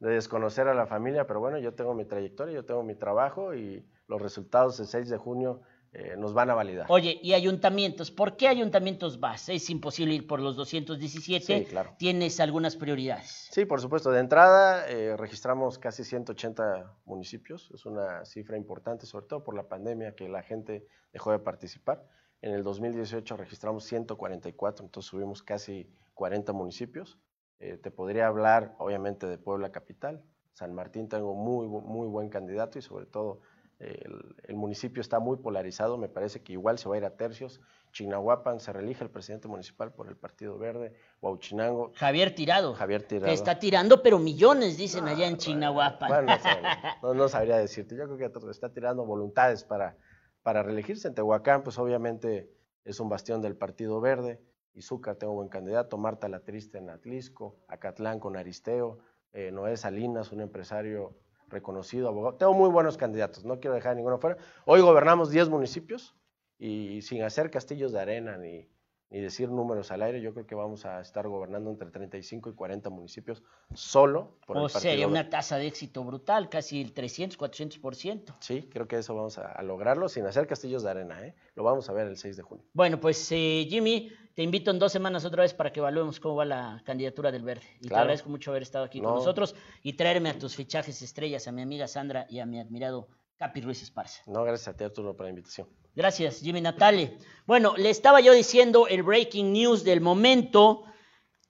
[0.00, 3.54] de desconocer a la familia, pero bueno, yo tengo mi trayectoria, yo tengo mi trabajo
[3.54, 5.60] y los resultados del 6 de junio
[5.92, 6.86] eh, nos van a validar.
[6.90, 8.10] Oye, ¿y ayuntamientos?
[8.10, 9.48] ¿Por qué ayuntamientos vas?
[9.48, 11.44] Es imposible ir por los 217.
[11.44, 11.94] Sí, claro.
[11.98, 13.48] ¿Tienes algunas prioridades?
[13.50, 14.10] Sí, por supuesto.
[14.10, 17.70] De entrada, eh, registramos casi 180 municipios.
[17.72, 22.04] Es una cifra importante, sobre todo por la pandemia, que la gente dejó de participar.
[22.42, 27.18] En el 2018 registramos 144, entonces subimos casi 40 municipios.
[27.60, 30.22] Eh, te podría hablar, obviamente, de Puebla Capital.
[30.52, 33.40] San Martín tengo muy, muy buen candidato y sobre todo
[33.78, 35.98] el, el, municipio está muy polarizado.
[35.98, 37.60] Me parece que igual se va a ir a tercios.
[37.92, 40.94] Chignahuapan se reelige el presidente municipal por el Partido Verde.
[41.20, 41.92] Huauchinango.
[41.94, 42.74] Javier Tirado.
[42.74, 43.26] Javier Tirado.
[43.26, 46.08] Que está tirando, pero millones, dicen allá en Chignahuapan.
[46.08, 46.32] Bueno,
[47.02, 47.96] no, no, sabría decirte.
[47.96, 49.96] Yo creo que está tirando voluntades para,
[50.42, 51.08] para reelegirse.
[51.08, 52.50] En Tehuacán, pues obviamente
[52.84, 54.40] es un bastión del Partido Verde.
[54.74, 58.98] Izúcar tengo buen candidato, Marta La Triste en Atlisco, Acatlán con Aristeo,
[59.32, 61.16] eh, Noé Salinas, un empresario
[61.48, 62.36] reconocido, abogado.
[62.36, 64.36] Tengo muy buenos candidatos, no quiero dejar ninguno fuera.
[64.64, 66.14] Hoy gobernamos 10 municipios
[66.58, 68.68] y sin hacer castillos de arena ni,
[69.10, 72.54] ni decir números al aire, yo creo que vamos a estar gobernando entre 35 y
[72.54, 73.42] 40 municipios
[73.72, 78.36] solo por o el sea, una tasa de éxito brutal, casi el 300, 400%.
[78.40, 81.34] Sí, creo que eso vamos a, a, lograrlo sin hacer castillos de arena, ¿eh?
[81.54, 82.64] Lo vamos a ver el 6 de junio.
[82.74, 86.36] Bueno, pues eh, Jimmy, te invito en dos semanas otra vez para que evaluemos cómo
[86.36, 87.66] va la candidatura del Verde.
[87.80, 87.88] Y Claro.
[87.88, 89.08] te agradezco mucho haber estado aquí No.
[89.08, 92.60] con nosotros y traerme a tus fichajes estrellas, a mi amiga Sandra y a mi
[92.60, 94.22] admirado Capi Ruiz Esparza.
[94.28, 95.66] No, gracias a ti, Arturo, por la invitación.
[95.92, 97.18] Gracias, Jimmy Natale.
[97.48, 100.84] Bueno, le estaba yo diciendo el breaking news del momento.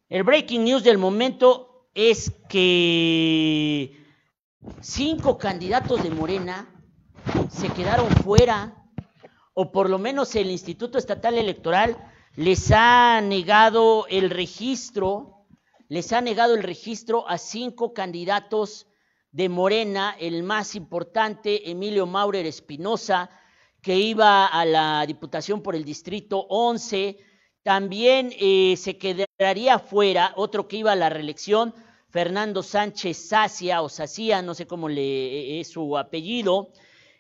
[0.09, 4.03] El breaking news del momento es que
[4.81, 6.75] cinco candidatos de Morena
[7.51, 8.83] se quedaron fuera,
[9.53, 15.47] o por lo menos el Instituto Estatal Electoral les ha negado el registro,
[15.89, 18.87] les ha negado el registro a cinco candidatos
[19.33, 23.31] de Morena, el más importante, Emilio Maurer Espinosa,
[23.83, 27.19] que iba a la Diputación por el Distrito 11,
[27.63, 31.75] también eh, se quedaría fuera otro que iba a la reelección,
[32.09, 36.73] Fernando Sánchez Sacia o Sacia, no sé cómo le eh, es su apellido.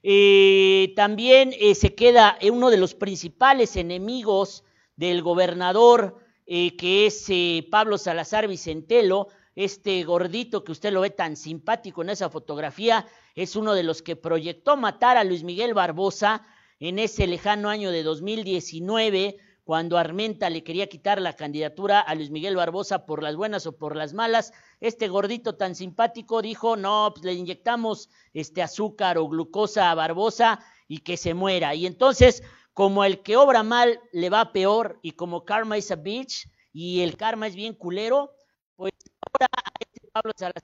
[0.02, 4.64] Eh, también se queda uno de los principales enemigos
[4.98, 7.26] del gobernador, que es
[7.70, 13.56] Pablo Salazar Vicentelo, este gordito que usted lo ve tan simpático en esa fotografía, es
[13.56, 16.42] uno de los que proyectó matar a Luis Miguel Barbosa
[16.80, 22.30] en ese lejano año de 2019, cuando Armenta le quería quitar la candidatura a Luis
[22.30, 24.52] Miguel Barbosa por las buenas o por las malas.
[24.80, 30.60] Este gordito tan simpático dijo, no, pues le inyectamos este azúcar o glucosa a Barbosa
[30.88, 31.74] y que se muera.
[31.74, 32.42] Y entonces,
[32.78, 37.00] como el que obra mal le va peor y como karma is a bitch y
[37.00, 38.30] el karma es bien culero,
[38.76, 38.92] pues
[39.26, 40.62] ahora a este Pablo Salazar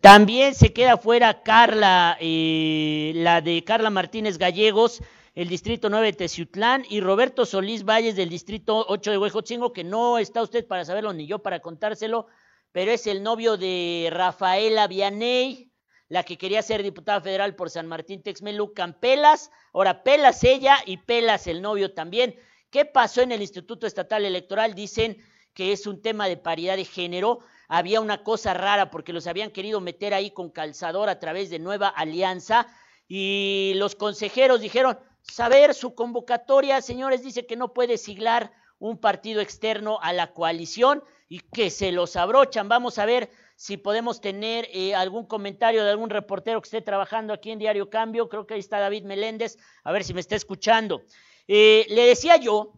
[0.00, 5.02] también se queda fuera Carla, eh, la de Carla Martínez Gallegos,
[5.34, 9.84] el distrito 9 de Teciutlán, y Roberto Solís Valles del distrito 8 de Huejotzingo, que
[9.84, 12.28] no está usted para saberlo ni yo para contárselo,
[12.72, 15.67] pero es el novio de Rafaela Vianey,
[16.08, 18.98] la que quería ser diputada federal por San Martín Texmelucan.
[18.98, 22.36] Pelas, ahora pelas ella y pelas el novio también.
[22.70, 24.74] ¿Qué pasó en el Instituto Estatal Electoral?
[24.74, 25.18] Dicen
[25.54, 27.40] que es un tema de paridad de género.
[27.68, 31.58] Había una cosa rara porque los habían querido meter ahí con calzador a través de
[31.58, 32.66] Nueva Alianza
[33.06, 39.40] y los consejeros dijeron, saber su convocatoria, señores, dice que no puede siglar un partido
[39.40, 42.68] externo a la coalición y que se los abrochan.
[42.68, 47.32] Vamos a ver si podemos tener eh, algún comentario de algún reportero que esté trabajando
[47.32, 48.28] aquí en Diario Cambio.
[48.28, 51.02] Creo que ahí está David Meléndez, a ver si me está escuchando.
[51.48, 52.74] Eh, le decía yo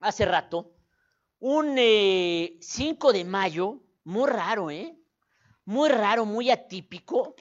[0.00, 0.72] hace rato
[1.38, 4.96] un 5 eh, de mayo, muy raro, ¿eh?
[5.66, 7.34] Muy raro, muy atípico,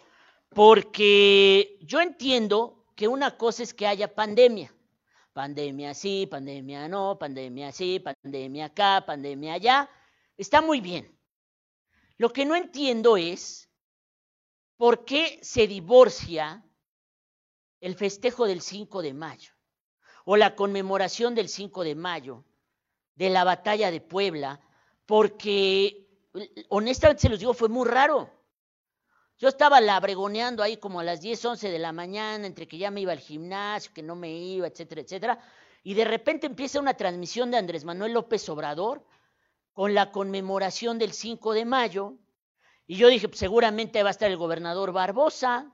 [0.50, 4.76] porque yo entiendo que una cosa es que haya pandemia.
[5.32, 9.90] Pandemia sí, pandemia no, pandemia sí, pandemia acá, pandemia allá.
[10.36, 11.19] Está muy bien.
[12.20, 13.70] Lo que no entiendo es
[14.76, 16.66] por qué se divorcia
[17.80, 19.54] el festejo del 5 de mayo
[20.26, 22.44] o la conmemoración del 5 de mayo
[23.16, 24.60] de la batalla de Puebla,
[25.06, 26.10] porque
[26.68, 28.30] honestamente se los digo, fue muy raro.
[29.38, 32.92] Yo estaba labregoneando ahí como a las 10, 11 de la mañana, entre que ya
[32.92, 35.40] me iba al gimnasio, que no me iba, etcétera, etcétera.
[35.84, 39.06] Y de repente empieza una transmisión de Andrés Manuel López Obrador
[39.80, 42.18] con la conmemoración del 5 de mayo.
[42.86, 45.74] Y yo dije, pues seguramente va a estar el gobernador Barbosa,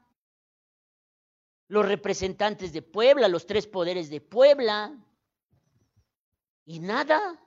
[1.68, 4.95] los representantes de Puebla, los tres poderes de Puebla.
[6.68, 7.43] Y nada.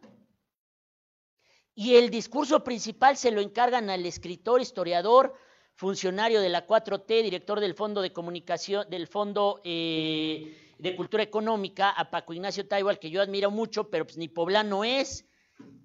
[1.77, 5.35] Y el discurso principal se lo encargan al escritor, historiador,
[5.77, 11.91] funcionario de la 4T, director del Fondo de Comunicación, del Fondo eh, de Cultura Económica,
[11.91, 15.28] a Paco Ignacio Taibo, al que yo admiro mucho, pero pues ni poblano es.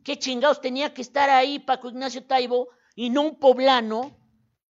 [0.04, 4.18] ¿Qué chingados tenía que estar ahí Paco Ignacio Taibo y no un poblano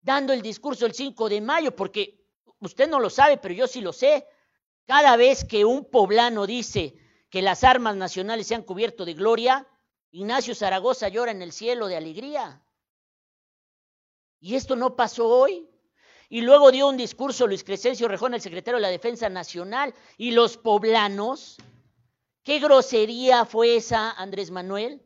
[0.02, 1.74] dando el discurso el 5 de mayo?
[1.74, 2.26] Porque
[2.60, 4.26] usted no lo sabe, pero yo sí lo sé.
[4.86, 6.94] Cada vez que un poblano dice
[7.30, 9.66] que las armas nacionales se han cubierto de gloria,
[10.10, 12.62] Ignacio Zaragoza llora en el cielo de alegría.
[14.38, 15.68] Y esto no pasó hoy.
[16.28, 20.32] Y luego dio un discurso Luis Crescencio Rejón, el secretario de la Defensa Nacional, y
[20.32, 21.56] los poblanos.
[22.44, 25.02] ¿Qué grosería fue esa, Andrés Manuel?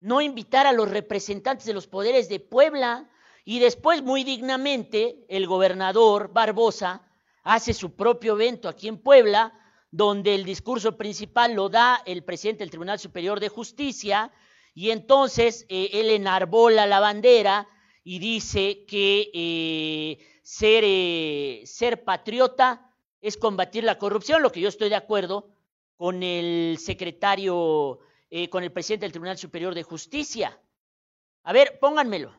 [0.00, 3.08] No invitar a los representantes de los poderes de Puebla.
[3.44, 7.08] Y después, muy dignamente, el gobernador Barbosa
[7.44, 9.56] hace su propio evento aquí en Puebla,
[9.92, 14.32] donde el discurso principal lo da el presidente del Tribunal Superior de Justicia,
[14.74, 17.68] y entonces eh, él enarbola la bandera
[18.02, 24.68] y dice que eh, ser, eh, ser patriota es combatir la corrupción, lo que yo
[24.68, 25.55] estoy de acuerdo
[25.96, 28.00] con el secretario,
[28.50, 30.60] con el presidente del Tribunal Superior de Justicia.
[31.44, 32.32] A ver, pónganmelo.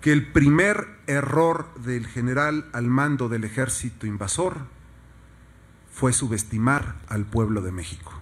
[0.00, 4.66] que el primer error del general al mando del ejército invasor
[5.90, 8.17] fue subestimar al pueblo de México.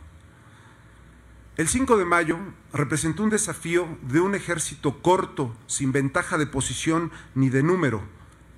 [1.57, 2.38] El 5 de mayo
[2.74, 8.02] representó un desafío de un ejército corto, sin ventaja de posición ni de número,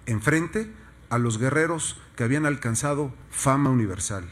[0.07, 0.73] enfrente
[1.09, 4.29] a los guerreros que habían alcanzado fama universal.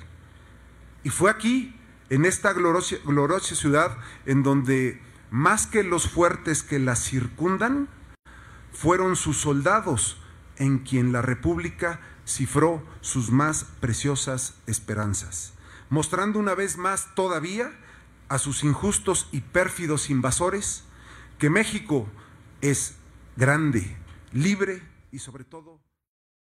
[1.04, 1.76] Y fue aquí,
[2.10, 5.00] en esta gloriosa, gloriosa ciudad, en donde
[5.30, 7.88] más que los fuertes que la circundan,
[8.72, 10.20] fueron sus soldados
[10.56, 15.54] en quien la República cifró sus más preciosas esperanzas,
[15.88, 17.72] mostrando una vez más todavía
[18.28, 20.84] a sus injustos y pérfidos invasores
[21.38, 22.06] que México
[22.60, 22.96] es
[23.36, 23.96] grande,
[24.32, 25.80] libre y sobre todo...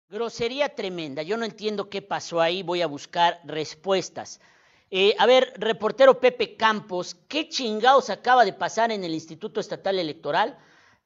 [0.07, 1.23] Grosería tremenda.
[1.23, 2.61] Yo no entiendo qué pasó ahí.
[2.61, 4.39] Voy a buscar respuestas.
[4.91, 9.97] Eh, a ver, reportero Pepe Campos, ¿qué chingados acaba de pasar en el Instituto Estatal
[9.97, 10.59] Electoral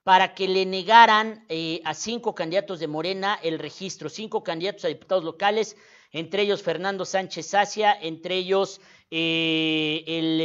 [0.04, 4.10] para que le negaran eh, a cinco candidatos de Morena el registro?
[4.10, 5.78] Cinco candidatos a diputados locales,
[6.12, 10.42] entre ellos Fernando Sánchez Sacia, entre ellos eh, el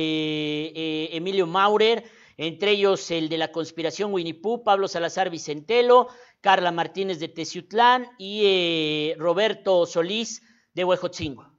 [1.17, 2.05] Emilio Maurer,
[2.37, 6.09] entre ellos el de la conspiración Winnie Pablo Salazar Vicentelo,
[6.41, 10.43] Carla Martínez de Teciutlán y Roberto Solís
[10.75, 11.51] de Huejotzingo.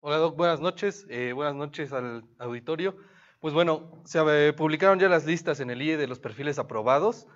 [0.00, 2.96] Hola Doc, buenas noches, eh, buenas noches al auditorio.
[3.40, 7.26] Pues bueno, se eh, publicaron ya las listas en el IE de los perfiles aprobados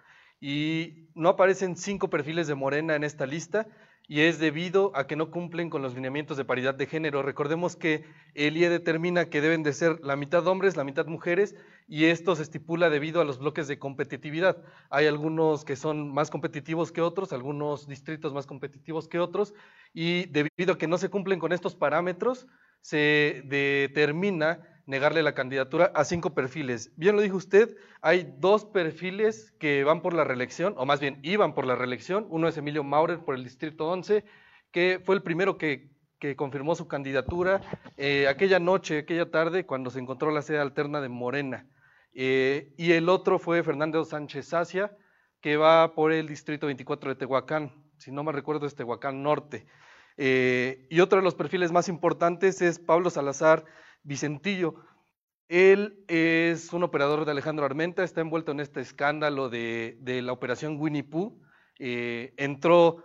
[0.41, 3.67] y no aparecen cinco perfiles de Morena en esta lista
[4.07, 7.23] y es debido a que no cumplen con los lineamientos de paridad de género.
[7.23, 11.55] Recordemos que el IE determina que deben de ser la mitad hombres, la mitad mujeres,
[11.89, 14.63] y esto se estipula debido a los bloques de competitividad.
[14.91, 19.55] Hay algunos que son más competitivos que otros, algunos distritos más competitivos que otros,
[19.95, 22.47] y debido a que no se cumplen con estos parámetros,
[22.83, 26.93] se determina negarle la candidatura a cinco perfiles.
[26.97, 31.19] Bien lo dijo usted, hay dos perfiles que van por la reelección, o más bien
[31.23, 32.27] iban por la reelección.
[32.29, 34.25] Uno es Emilio Maurer por el Distrito 11,
[34.71, 35.93] que fue el primero que,
[36.39, 37.61] confirmó su candidatura
[37.99, 41.67] eh, aquella noche, aquella tarde, cuando se encontró la sede alterna de Morena.
[42.15, 44.97] Eh, y el otro fue Fernando Sánchez Asia,
[45.43, 49.67] que va por el Distrito 24 de Tehuacán, si no me recuerdo es Tehuacán Norte.
[50.17, 53.65] Eh, y otro de los perfiles más importantes es Pablo Salazar
[54.05, 54.77] Vicentillo.
[55.49, 60.33] Él es un operador de Alejandro Armenta, está envuelto en este escándalo de, de la
[60.33, 61.39] operación Winnie Pooh.
[61.79, 63.03] Eh, entró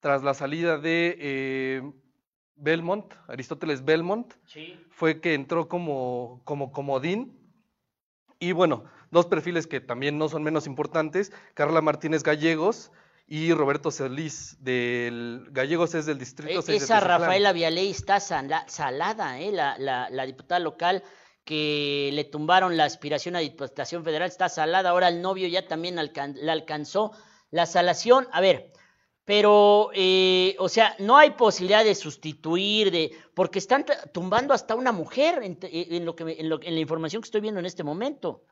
[0.00, 1.92] tras la salida de eh,
[2.54, 4.78] Belmont, Aristóteles Belmont, Sí.
[4.90, 7.36] fue que entró como, como comodín.
[8.38, 12.92] Y bueno, dos perfiles que también no son menos importantes, Carla Martínez Gallegos
[13.26, 17.00] y Roberto Solís, del Gallegos es del Distrito 6 de E, Esa.
[17.00, 19.50] Rafaela Vialey está sala- salada, ¿eh?
[19.52, 21.02] la, la, la diputada local
[21.44, 24.90] que le tumbaron la aspiración a Diputación Federal está salada.
[24.90, 27.12] Ahora el novio ya también alcan- la alcanzó
[27.50, 28.28] la salación.
[28.32, 28.72] A ver,
[29.24, 34.92] pero, eh, o sea, no hay posibilidad de sustituir, de porque están tumbando hasta una
[34.92, 37.82] mujer en, en lo que en, lo- en la información que estoy viendo en este
[37.82, 38.44] momento.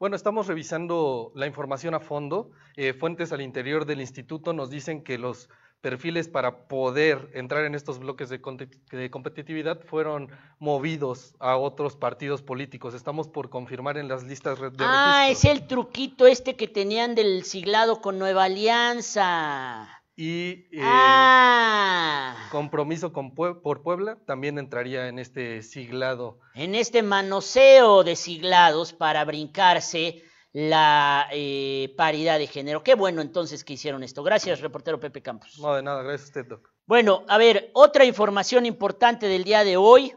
[0.00, 2.50] Bueno, estamos revisando la información a fondo.
[2.74, 5.50] Eh, fuentes al interior del instituto nos dicen que los
[5.82, 12.94] perfiles para poder entrar en estos bloques de, competitividad fueron movidos a otros partidos políticos.
[12.94, 15.50] Estamos por confirmar en las listas de ah, es registro.
[15.52, 19.99] el truquito este que tenían del siglado con Nueva Alianza.
[20.22, 26.40] Y eh, ah, compromiso con Pue- por Puebla también entraría en este siglado.
[26.54, 32.82] en este manoseo de siglados para brincarse la eh, paridad de género.
[32.82, 34.22] Qué bueno entonces que hicieron esto.
[34.22, 35.58] Gracias, reportero Pepe Campos.
[35.58, 36.68] No, de nada, gracias a usted, Doc.
[36.84, 40.12] Bueno, a ver, otra información importante del día de hoy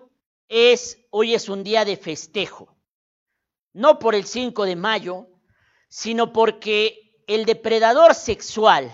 [0.49, 2.76] es, hoy es un día de festejo.
[3.72, 5.28] No por el 5 de mayo,
[5.88, 8.93] sino porque el depredador sexual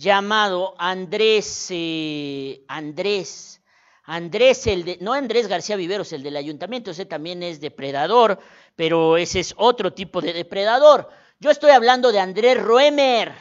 [0.00, 3.60] llamado Andrés, eh, Andrés,
[4.04, 8.38] Andrés, el de, no Andrés García Viveros, el del ayuntamiento, ese también es depredador,
[8.74, 11.10] pero ese es otro tipo de depredador.
[11.38, 13.34] Yo estoy hablando de Andrés Roemer,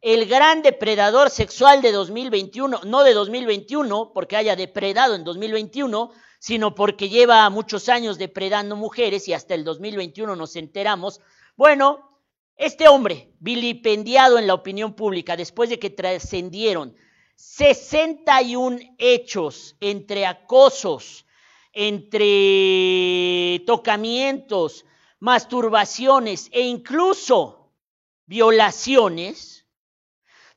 [0.00, 6.76] el gran depredador sexual de 2021, no de 2021 porque haya depredado en 2021, sino
[6.76, 11.20] porque lleva muchos años depredando mujeres y hasta el 2021 nos enteramos.
[11.56, 12.11] Bueno,
[12.56, 16.96] este hombre, vilipendiado en la opinión pública después de que trascendieron
[17.36, 21.26] 61 hechos entre acosos,
[21.72, 24.84] entre tocamientos,
[25.18, 27.72] masturbaciones e incluso
[28.26, 29.66] violaciones,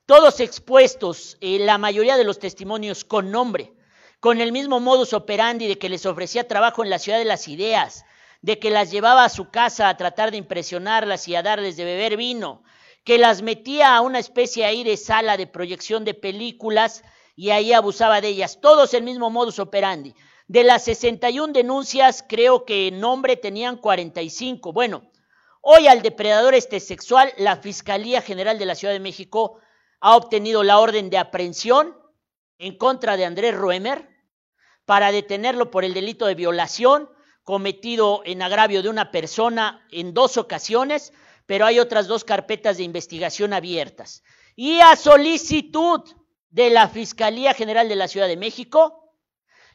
[0.05, 3.73] todos expuestos, eh, la mayoría de los testimonios con nombre,
[4.19, 7.47] con el mismo modus operandi de que les ofrecía trabajo en la ciudad de las
[7.47, 8.05] ideas,
[8.45, 11.83] de que las llevaba a su casa a tratar de impresionarlas y a darles de
[11.83, 12.61] beber vino,
[13.03, 17.03] que las metía a una especie ahí de sala de proyección de películas
[17.35, 20.13] y ahí abusaba de ellas, todos el mismo modus operandi.
[20.47, 24.71] De las 61 denuncias, creo que en nombre tenían 45.
[24.73, 25.09] Bueno,
[25.61, 29.57] hoy al depredador este sexual, la Fiscalía General de la Ciudad de México
[30.01, 31.97] ha obtenido la orden de aprehensión
[32.59, 34.07] en contra de Andrés Ruemer
[34.85, 37.09] para detenerlo por el delito de violación
[37.45, 41.13] cometido en agravio de una persona en dos ocasiones,
[41.45, 44.23] pero hay otras dos carpetas de investigación abiertas.
[44.55, 46.01] Y a solicitud
[46.49, 49.13] de la Fiscalía General de la Ciudad de México,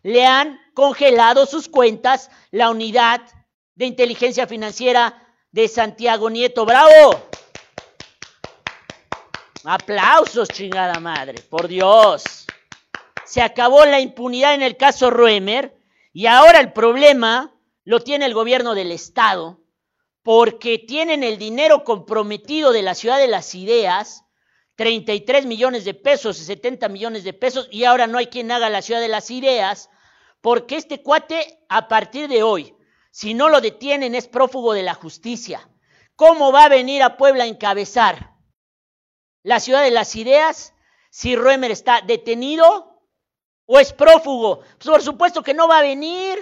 [0.03, 3.21] le han congelado sus cuentas la unidad
[3.77, 5.23] de inteligencia financiera
[5.53, 7.23] de Santiago Nieto Bravo.
[9.63, 12.47] Aplausos, chingada madre, por Dios.
[13.25, 15.79] Se acabó la impunidad en el caso Roemer
[16.13, 17.55] y ahora el problema
[17.85, 19.61] lo tiene el gobierno del Estado
[20.23, 24.25] porque tienen el dinero comprometido de la ciudad de las ideas,
[24.77, 28.83] 33 millones de pesos, 70 millones de pesos, y ahora no hay quien haga la
[28.83, 29.91] ciudad de las ideas,
[30.41, 32.75] porque este cuate, a partir de hoy,
[33.11, 35.69] si no lo detienen, es prófugo de la justicia.
[36.17, 38.37] ¿Cómo va a venir a Puebla a encabezar
[39.43, 40.75] la ciudad de las ideas
[41.11, 43.03] si Ruemer está detenido
[43.67, 44.61] o es prófugo?
[44.61, 46.39] Pues por supuesto que no va a venir.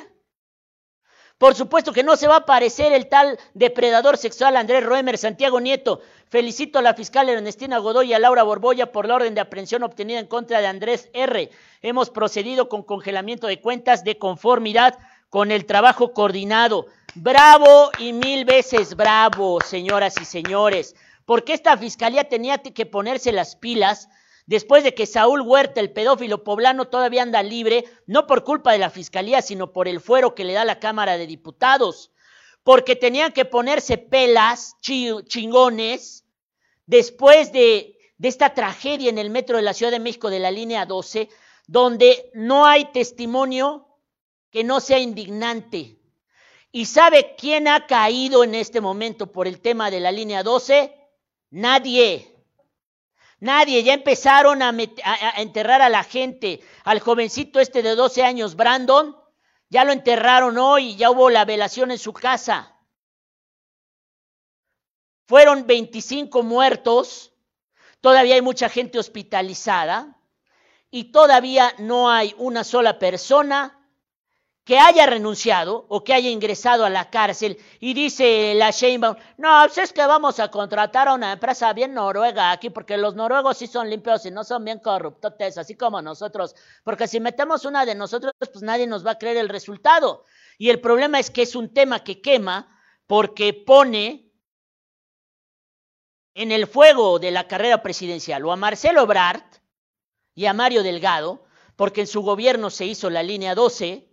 [1.38, 5.60] Por supuesto que no se va a aparecer el tal depredador sexual Andrés Roemer, Santiago
[5.60, 6.00] Nieto.
[6.28, 9.84] Felicito a la fiscal Ernestina Godoy y a Laura Borboya por la orden de aprehensión
[9.84, 11.48] obtenida en contra de Andrés R.
[11.80, 14.98] Hemos procedido con congelamiento de cuentas de conformidad
[15.30, 16.86] con el trabajo coordinado.
[17.14, 23.54] Bravo y mil veces bravo, señoras y señores, porque esta fiscalía tenía que ponerse las
[23.54, 24.08] pilas
[24.48, 28.78] después de que Saúl Huerta, el pedófilo poblano, todavía anda libre, no por culpa de
[28.78, 32.12] la fiscalía, sino por el fuero que le da la Cámara de Diputados,
[32.64, 36.24] porque tenían que ponerse pelas, chingones,
[36.86, 40.86] después de, esta tragedia en el metro de la Ciudad de México de la línea
[40.86, 41.28] 12,
[41.66, 43.86] donde no hay testimonio
[44.50, 45.98] que no sea indignante.
[46.72, 50.94] ¿Y sabe quién ha caído en este momento por el tema de la línea 12?
[51.50, 52.37] Nadie.
[53.40, 54.74] Nadie, ya empezaron a,
[55.36, 59.16] enterrar a la gente, al jovencito este de 12 años, Brandon,
[59.68, 62.74] ya lo enterraron hoy, ya hubo la velación en su casa.
[65.26, 67.32] Fueron 25 muertos,
[68.00, 70.18] todavía hay mucha gente hospitalizada
[70.90, 73.77] y todavía no hay una sola persona
[74.68, 79.62] que haya renunciado o que haya ingresado a la cárcel y dice la Sheinbaum, no,
[79.64, 83.56] pues es que vamos a contratar a una empresa bien noruega aquí porque los noruegos
[83.56, 86.54] sí son limpios y no son bien corruptotes, así como nosotros,
[86.84, 90.26] porque si metemos una de nosotros, pues nadie nos va a creer el resultado.
[90.58, 94.30] Y el problema es que es un tema que quema porque pone
[96.34, 99.44] en el fuego de la carrera presidencial o a Marcelo Ebrard
[100.34, 104.07] y a Mario Delgado, porque en su gobierno se hizo la línea 12,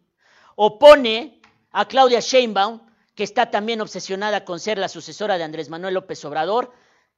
[0.56, 1.42] opone
[1.72, 2.82] a Claudia Sheinbaum,
[3.16, 6.72] que está también obsesionada con ser la sucesora de Andrés Manuel López Obrador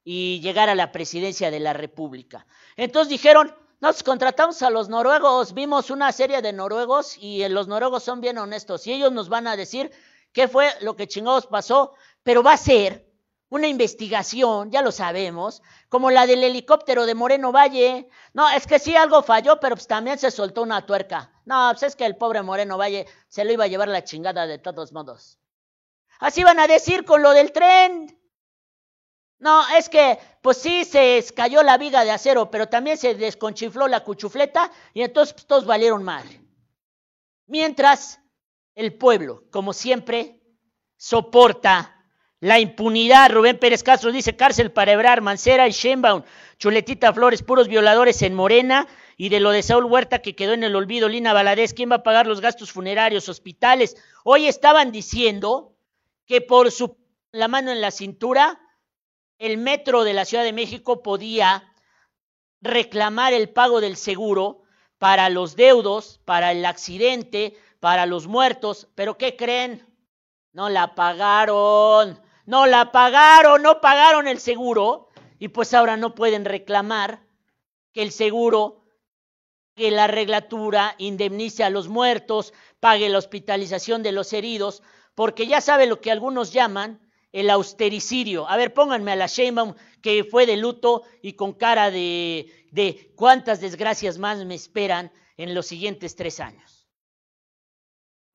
[0.04, 2.46] y llegar a la presidencia de la República.
[2.76, 8.02] Entonces dijeron, nos contratamos a los noruegos, vimos una serie de noruegos y los noruegos
[8.02, 9.90] son bien honestos y ellos nos van a decir
[10.32, 13.07] qué fue lo que chingados pasó, pero va a ser
[13.50, 18.08] una investigación, ya lo sabemos, como la del helicóptero de Moreno Valle.
[18.34, 21.32] No, es que sí algo falló, pero pues también se soltó una tuerca.
[21.44, 24.46] No, pues es que el pobre Moreno Valle se lo iba a llevar la chingada
[24.46, 25.38] de todos modos.
[26.20, 28.14] Así van a decir con lo del tren.
[29.38, 33.86] No, es que, pues sí, se cayó la viga de acero, pero también se desconchifló
[33.86, 36.40] la cuchufleta y entonces pues, todos valieron madre.
[37.46, 38.20] Mientras
[38.74, 40.42] el pueblo, como siempre,
[40.96, 41.97] soporta
[42.40, 46.22] la impunidad, Rubén Pérez Castro dice cárcel para Ebrar, Mancera y Sheinbaum,
[46.58, 48.86] Chuletita Flores, puros violadores en Morena,
[49.16, 51.96] y de lo de Saúl Huerta que quedó en el olvido, Lina Valadez, ¿quién va
[51.96, 53.96] a pagar los gastos funerarios, hospitales?
[54.22, 55.74] Hoy estaban diciendo
[56.26, 56.96] que por su,
[57.32, 58.60] la mano en la cintura,
[59.38, 61.72] el metro de la Ciudad de México podía
[62.60, 64.62] reclamar el pago del seguro
[64.98, 69.84] para los deudos, para el accidente, para los muertos, pero ¿qué creen?
[70.52, 76.46] No la pagaron no la pagaron, no pagaron el seguro y pues ahora no pueden
[76.46, 77.20] reclamar
[77.92, 78.86] que el seguro,
[79.74, 84.82] que la reglatura indemnice a los muertos, pague la hospitalización de los heridos,
[85.14, 88.48] porque ya sabe lo que algunos llaman el austericidio.
[88.48, 93.12] A ver, pónganme a la Sheinbaum que fue de luto y con cara de, de
[93.14, 96.88] cuántas desgracias más me esperan en los siguientes tres años.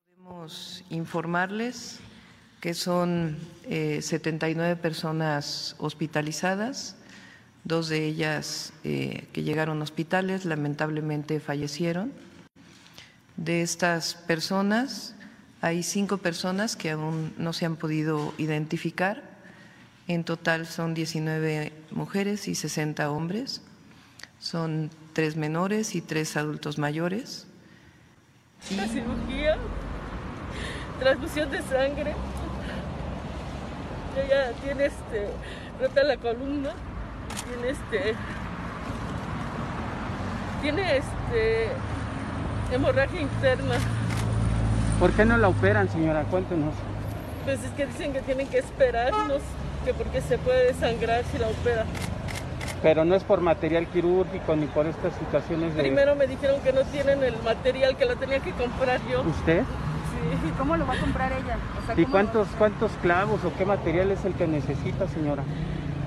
[0.06, 1.98] Podemos informarles
[2.64, 3.36] que son
[3.68, 6.96] 79 eh, personas hospitalizadas,
[7.62, 12.10] dos de ellas eh, que llegaron a hospitales lamentablemente fallecieron.
[13.36, 15.14] De estas personas,
[15.60, 19.22] hay cinco personas que aún no se han podido identificar.
[20.08, 23.60] En total son 19 mujeres y 60 hombres.
[24.38, 27.46] Son tres menores y tres adultos mayores.
[28.74, 29.58] La cirugía,
[30.98, 32.14] transfusión de sangre.
[34.16, 35.28] Ella tiene este,
[35.80, 36.70] rota la columna,
[37.48, 38.14] tiene este,
[40.62, 41.68] tiene este,
[42.72, 43.74] hemorragia interna.
[45.00, 46.22] ¿Por qué no la operan, señora?
[46.24, 46.74] Cuéntenos.
[47.44, 49.42] Pues es que dicen que tienen que esperarnos,
[49.84, 51.84] que porque se puede desangrar si la opera.
[52.82, 55.82] Pero no es por material quirúrgico ni por estas situaciones de...
[55.82, 59.22] Primero me dijeron que no tienen el material, que lo tenía que comprar yo.
[59.22, 59.62] ¿Usted?
[60.42, 60.48] Sí.
[60.48, 61.56] ¿Y cómo lo va a comprar ella?
[61.82, 65.42] O sea, ¿Y ¿cómo- cuántos, cuántos clavos o qué material es el que necesita, señora?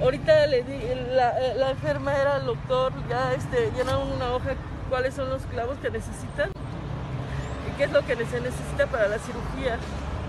[0.01, 0.79] Ahorita le di,
[1.15, 4.51] la, la enfermera, el doctor, ya este, llenaron una hoja
[4.89, 9.17] cuáles son los clavos que necesitan y qué es lo que se necesita para la
[9.19, 9.77] cirugía.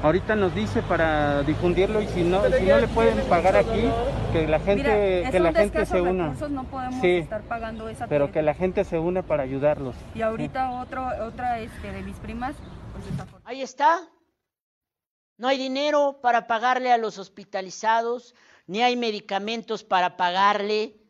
[0.03, 3.91] Ahorita nos dice para difundirlo y si no, Pero si no le pueden pagar aquí,
[4.33, 6.25] que la gente, Mira, es que la gente se una.
[6.25, 9.97] recursos, no podemos Sí, estar pagando esa pero que la gente se une para ayudarlos.
[10.15, 12.55] Y ahorita otro, otra este, de mis primas,
[13.45, 14.11] Ahí está.
[15.37, 18.35] No hay dinero para pagarle a los hospitalizados,
[18.67, 21.01] ni hay medicamentos para pagarle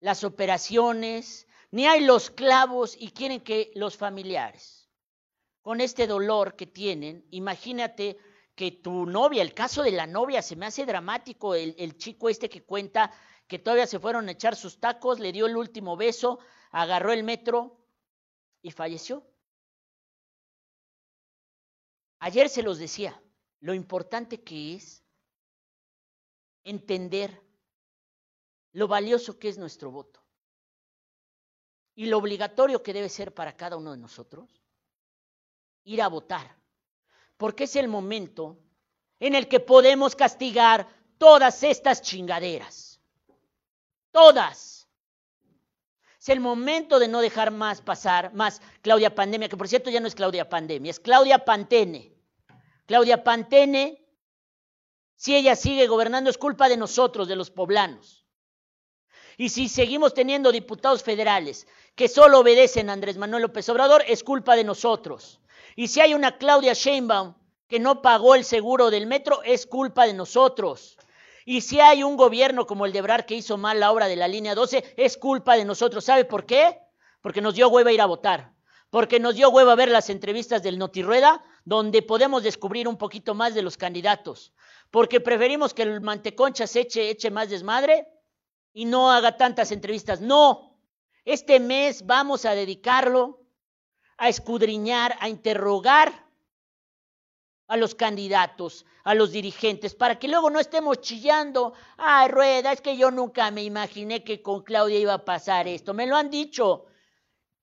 [0.00, 4.88] las operaciones, ni hay los clavos y quieren que los familiares,
[5.60, 8.16] con este dolor que tienen, imagínate
[8.54, 12.48] que tu novia, el caso de la novia, se me hace dramático, el, chico este
[12.48, 13.12] que cuenta
[13.46, 16.40] que todavía se fueron a echar sus tacos, le dio el último beso,
[16.72, 17.78] agarró el metro
[18.62, 19.24] y falleció.
[22.20, 23.20] Ayer se los decía,
[23.60, 25.04] lo importante que es
[26.64, 27.42] entender
[28.72, 30.22] lo valioso que es nuestro voto
[31.94, 34.62] y lo obligatorio que debe ser para cada uno de nosotros
[35.84, 36.56] ir a votar,
[37.36, 38.58] porque es el momento
[39.18, 40.86] en el que podemos castigar
[41.18, 43.00] todas estas chingaderas,
[44.12, 44.77] todas.
[46.28, 49.98] Es el momento de no dejar más pasar, más Claudia Pandemia, que por cierto ya
[49.98, 52.12] no es Claudia Pandemia, es Claudia Pantene.
[52.84, 54.06] Claudia Pantene,
[55.16, 58.26] si ella sigue gobernando, es culpa de nosotros, de los poblanos.
[59.38, 64.22] Y si seguimos teniendo diputados federales que solo obedecen a Andrés Manuel López Obrador, es
[64.22, 65.40] culpa de nosotros.
[65.76, 67.36] Y si hay una Claudia Sheinbaum
[67.68, 70.98] que no pagó el seguro del metro, es culpa de nosotros.
[71.50, 74.16] Y si hay un gobierno como el de Ebrard que hizo mal la obra de
[74.16, 76.04] la línea 12, es culpa de nosotros.
[76.04, 76.78] ¿Sabe por qué?
[77.22, 78.52] Porque nos dio hueva ir a votar.
[78.90, 83.54] Porque nos dio hueva ver las entrevistas del Notirrueda, donde podemos descubrir un poquito más
[83.54, 84.52] de los candidatos.
[84.90, 88.06] Porque preferimos que el manteconcha se eche, eche más desmadre
[88.74, 90.20] y no haga tantas entrevistas.
[90.20, 90.78] No,
[91.24, 93.40] este mes vamos a dedicarlo
[94.18, 96.27] a escudriñar, a interrogar
[97.68, 102.80] a los candidatos, a los dirigentes, para que luego no estemos chillando, ay, Rueda, es
[102.80, 105.94] que yo nunca me imaginé que con Claudia iba a pasar esto.
[105.94, 106.86] Me lo han dicho.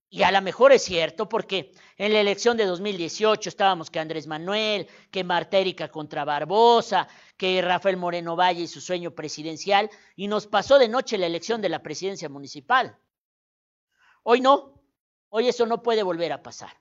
[0.08, 4.28] Y a lo mejor es cierto, porque en la elección de 2018 estábamos que Andrés
[4.28, 10.28] Manuel, que Marta Erika contra Barbosa, que Rafael Moreno Valle y su sueño presidencial, y
[10.28, 12.98] nos pasó de noche la elección de la presidencia municipal.
[14.24, 14.82] Hoy no,
[15.30, 16.80] hoy eso no puede volver a pasar.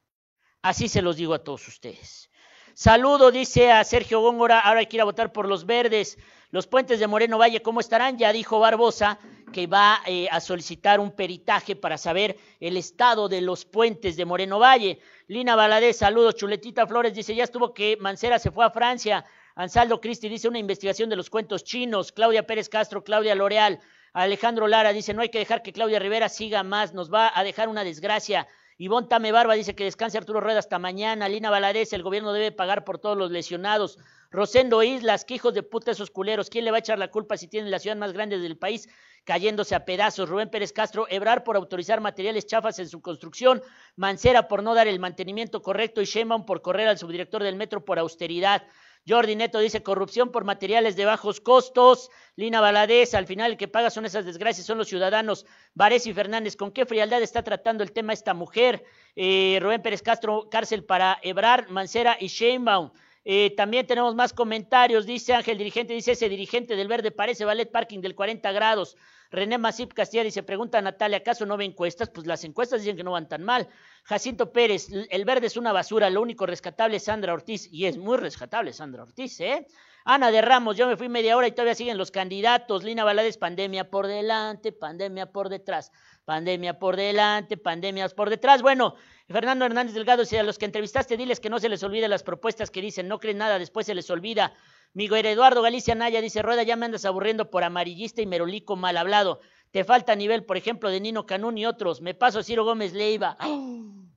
[0.63, 2.31] Así se los digo a todos ustedes.
[2.77, 6.19] Saludo, dice a Sergio Góngora, ahora hay que ir a votar por los verdes.
[6.51, 8.19] Los puentes de Moreno Valle, ¿cómo estarán?
[8.19, 9.21] Ya dijo Barbosa
[9.53, 14.25] que va eh, a solicitar un peritaje para saber el estado de los puentes de
[14.25, 14.99] Moreno Valle.
[15.29, 16.35] Lina Valadez, saludos.
[16.35, 19.25] Chuletita Flores dice, ya estuvo que Mancera se fue a Francia.
[19.55, 22.11] Ansaldo Cristi dice, una investigación de los cuentos chinos.
[22.11, 23.79] Claudia Pérez Castro, Claudia L'Oreal.
[24.15, 27.45] Alejandro Lara dice, no hay que dejar que Claudia Rivera siga más, nos va a
[27.45, 28.49] dejar una desgracia.
[28.77, 31.29] Ivonne Tame Barba dice que descanse Arturo Rueda hasta mañana.
[31.29, 33.99] Lina Valadez, el gobierno debe pagar por todos los lesionados.
[34.33, 36.51] Rosendo Islas, que hijos de puta esos culeros.
[36.51, 38.89] ¿Quién le va a echar la culpa si tienen la ciudad más grande del país
[39.23, 40.29] cayéndose a pedazos?
[40.29, 43.63] Rubén Pérez Castro, Ebrar por autorizar materiales chafas en su construcción.
[43.95, 47.85] Mancera por no dar el mantenimiento correcto y Sheinbaum por correr al subdirector del metro
[47.85, 48.67] por austeridad.
[49.07, 52.11] Jordi Neto dice corrupción por materiales de bajos costos.
[52.37, 55.45] Lina Valadez, al final el que paga son esas desgracias, son los ciudadanos.
[55.75, 58.85] Varés y Fernández, ¿con qué frialdad está tratando el tema esta mujer?
[59.15, 62.93] Eh, Rubén Pérez Castro, cárcel para Ebrar, Mancera y Sheinbaum.
[63.27, 65.07] Eh, también tenemos más comentarios.
[65.07, 68.97] Dice Ángel Dirigente, dice ese dirigente del verde parece ballet parking del 40 grados.
[69.31, 72.11] René Masip Castilla dice, pregunta a Natalia, ¿acaso no ve encuestas?
[72.11, 73.69] Pues las encuestas dicen que no van tan mal.
[74.05, 77.99] Jacinto Pérez, el verde es una basura, lo único rescatable es Sandra Ortiz, y es
[77.99, 79.67] muy rescatable Sandra Ortiz, ¿eh?
[80.07, 82.85] Ana de Ramos, yo me fui media hora y todavía siguen los candidatos.
[82.85, 85.93] Lina Valadez, pandemia por delante, pandemia por detrás,
[86.27, 88.61] pandemia por delante, pandemias por detrás.
[88.61, 88.97] Bueno,
[89.29, 92.23] Fernando Hernández Delgado, si a los que entrevistaste, diles que no se les olvide las
[92.23, 94.53] propuestas que dicen, no creen nada, después se les olvida.
[94.95, 98.97] Miguel Eduardo Galicia Naya dice, Rueda, ya me andas aburriendo por amarillista y merolico mal
[98.97, 99.41] hablado.
[99.73, 102.01] Te falta nivel, por ejemplo, de Nino Canún y otros.
[102.01, 103.37] Me paso Ciro Gómez Leiva.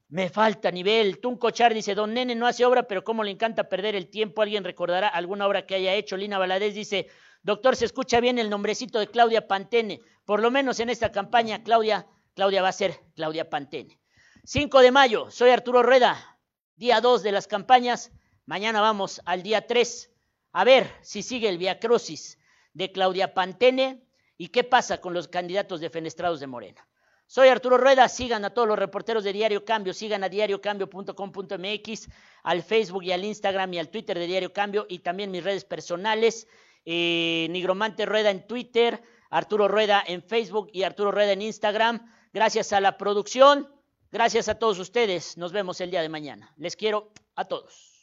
[0.09, 1.19] Me falta nivel.
[1.19, 4.43] Tunco Char dice, don Nene no hace obra, pero cómo le encanta perder el tiempo.
[4.43, 6.15] Alguien recordará alguna obra que haya hecho.
[6.15, 7.07] Lina Valadez dice,
[7.41, 9.99] doctor, se escucha bien el nombrecito de Claudia Pantene.
[10.25, 12.05] Por lo menos en esta campaña, Claudia,
[12.35, 13.99] Claudia va a ser Claudia Pantene.
[14.43, 16.37] 5 de mayo, soy Arturo Rueda.
[16.75, 18.11] Día 2 de las campañas.
[18.45, 20.11] Mañana vamos al día 3.
[20.57, 22.39] A ver si sigue el viacrucis
[22.73, 24.01] de Claudia Pantene
[24.39, 26.87] y qué pasa con los candidatos defenestrados de Morena.
[27.27, 32.09] Soy Arturo Rueda, sigan a todos los reporteros de Diario Cambio, sigan a diariocambio.com.mx,
[32.41, 35.63] al Facebook y al Instagram y al Twitter de Diario Cambio y también mis redes
[35.63, 36.47] personales,
[36.85, 42.11] eh, Nigromante Rueda en Twitter, Arturo Rueda en Facebook y Arturo Rueda en Instagram.
[42.33, 43.71] Gracias a la producción,
[44.11, 46.51] gracias a todos ustedes, nos vemos el día de mañana.
[46.57, 47.96] Les quiero a todos.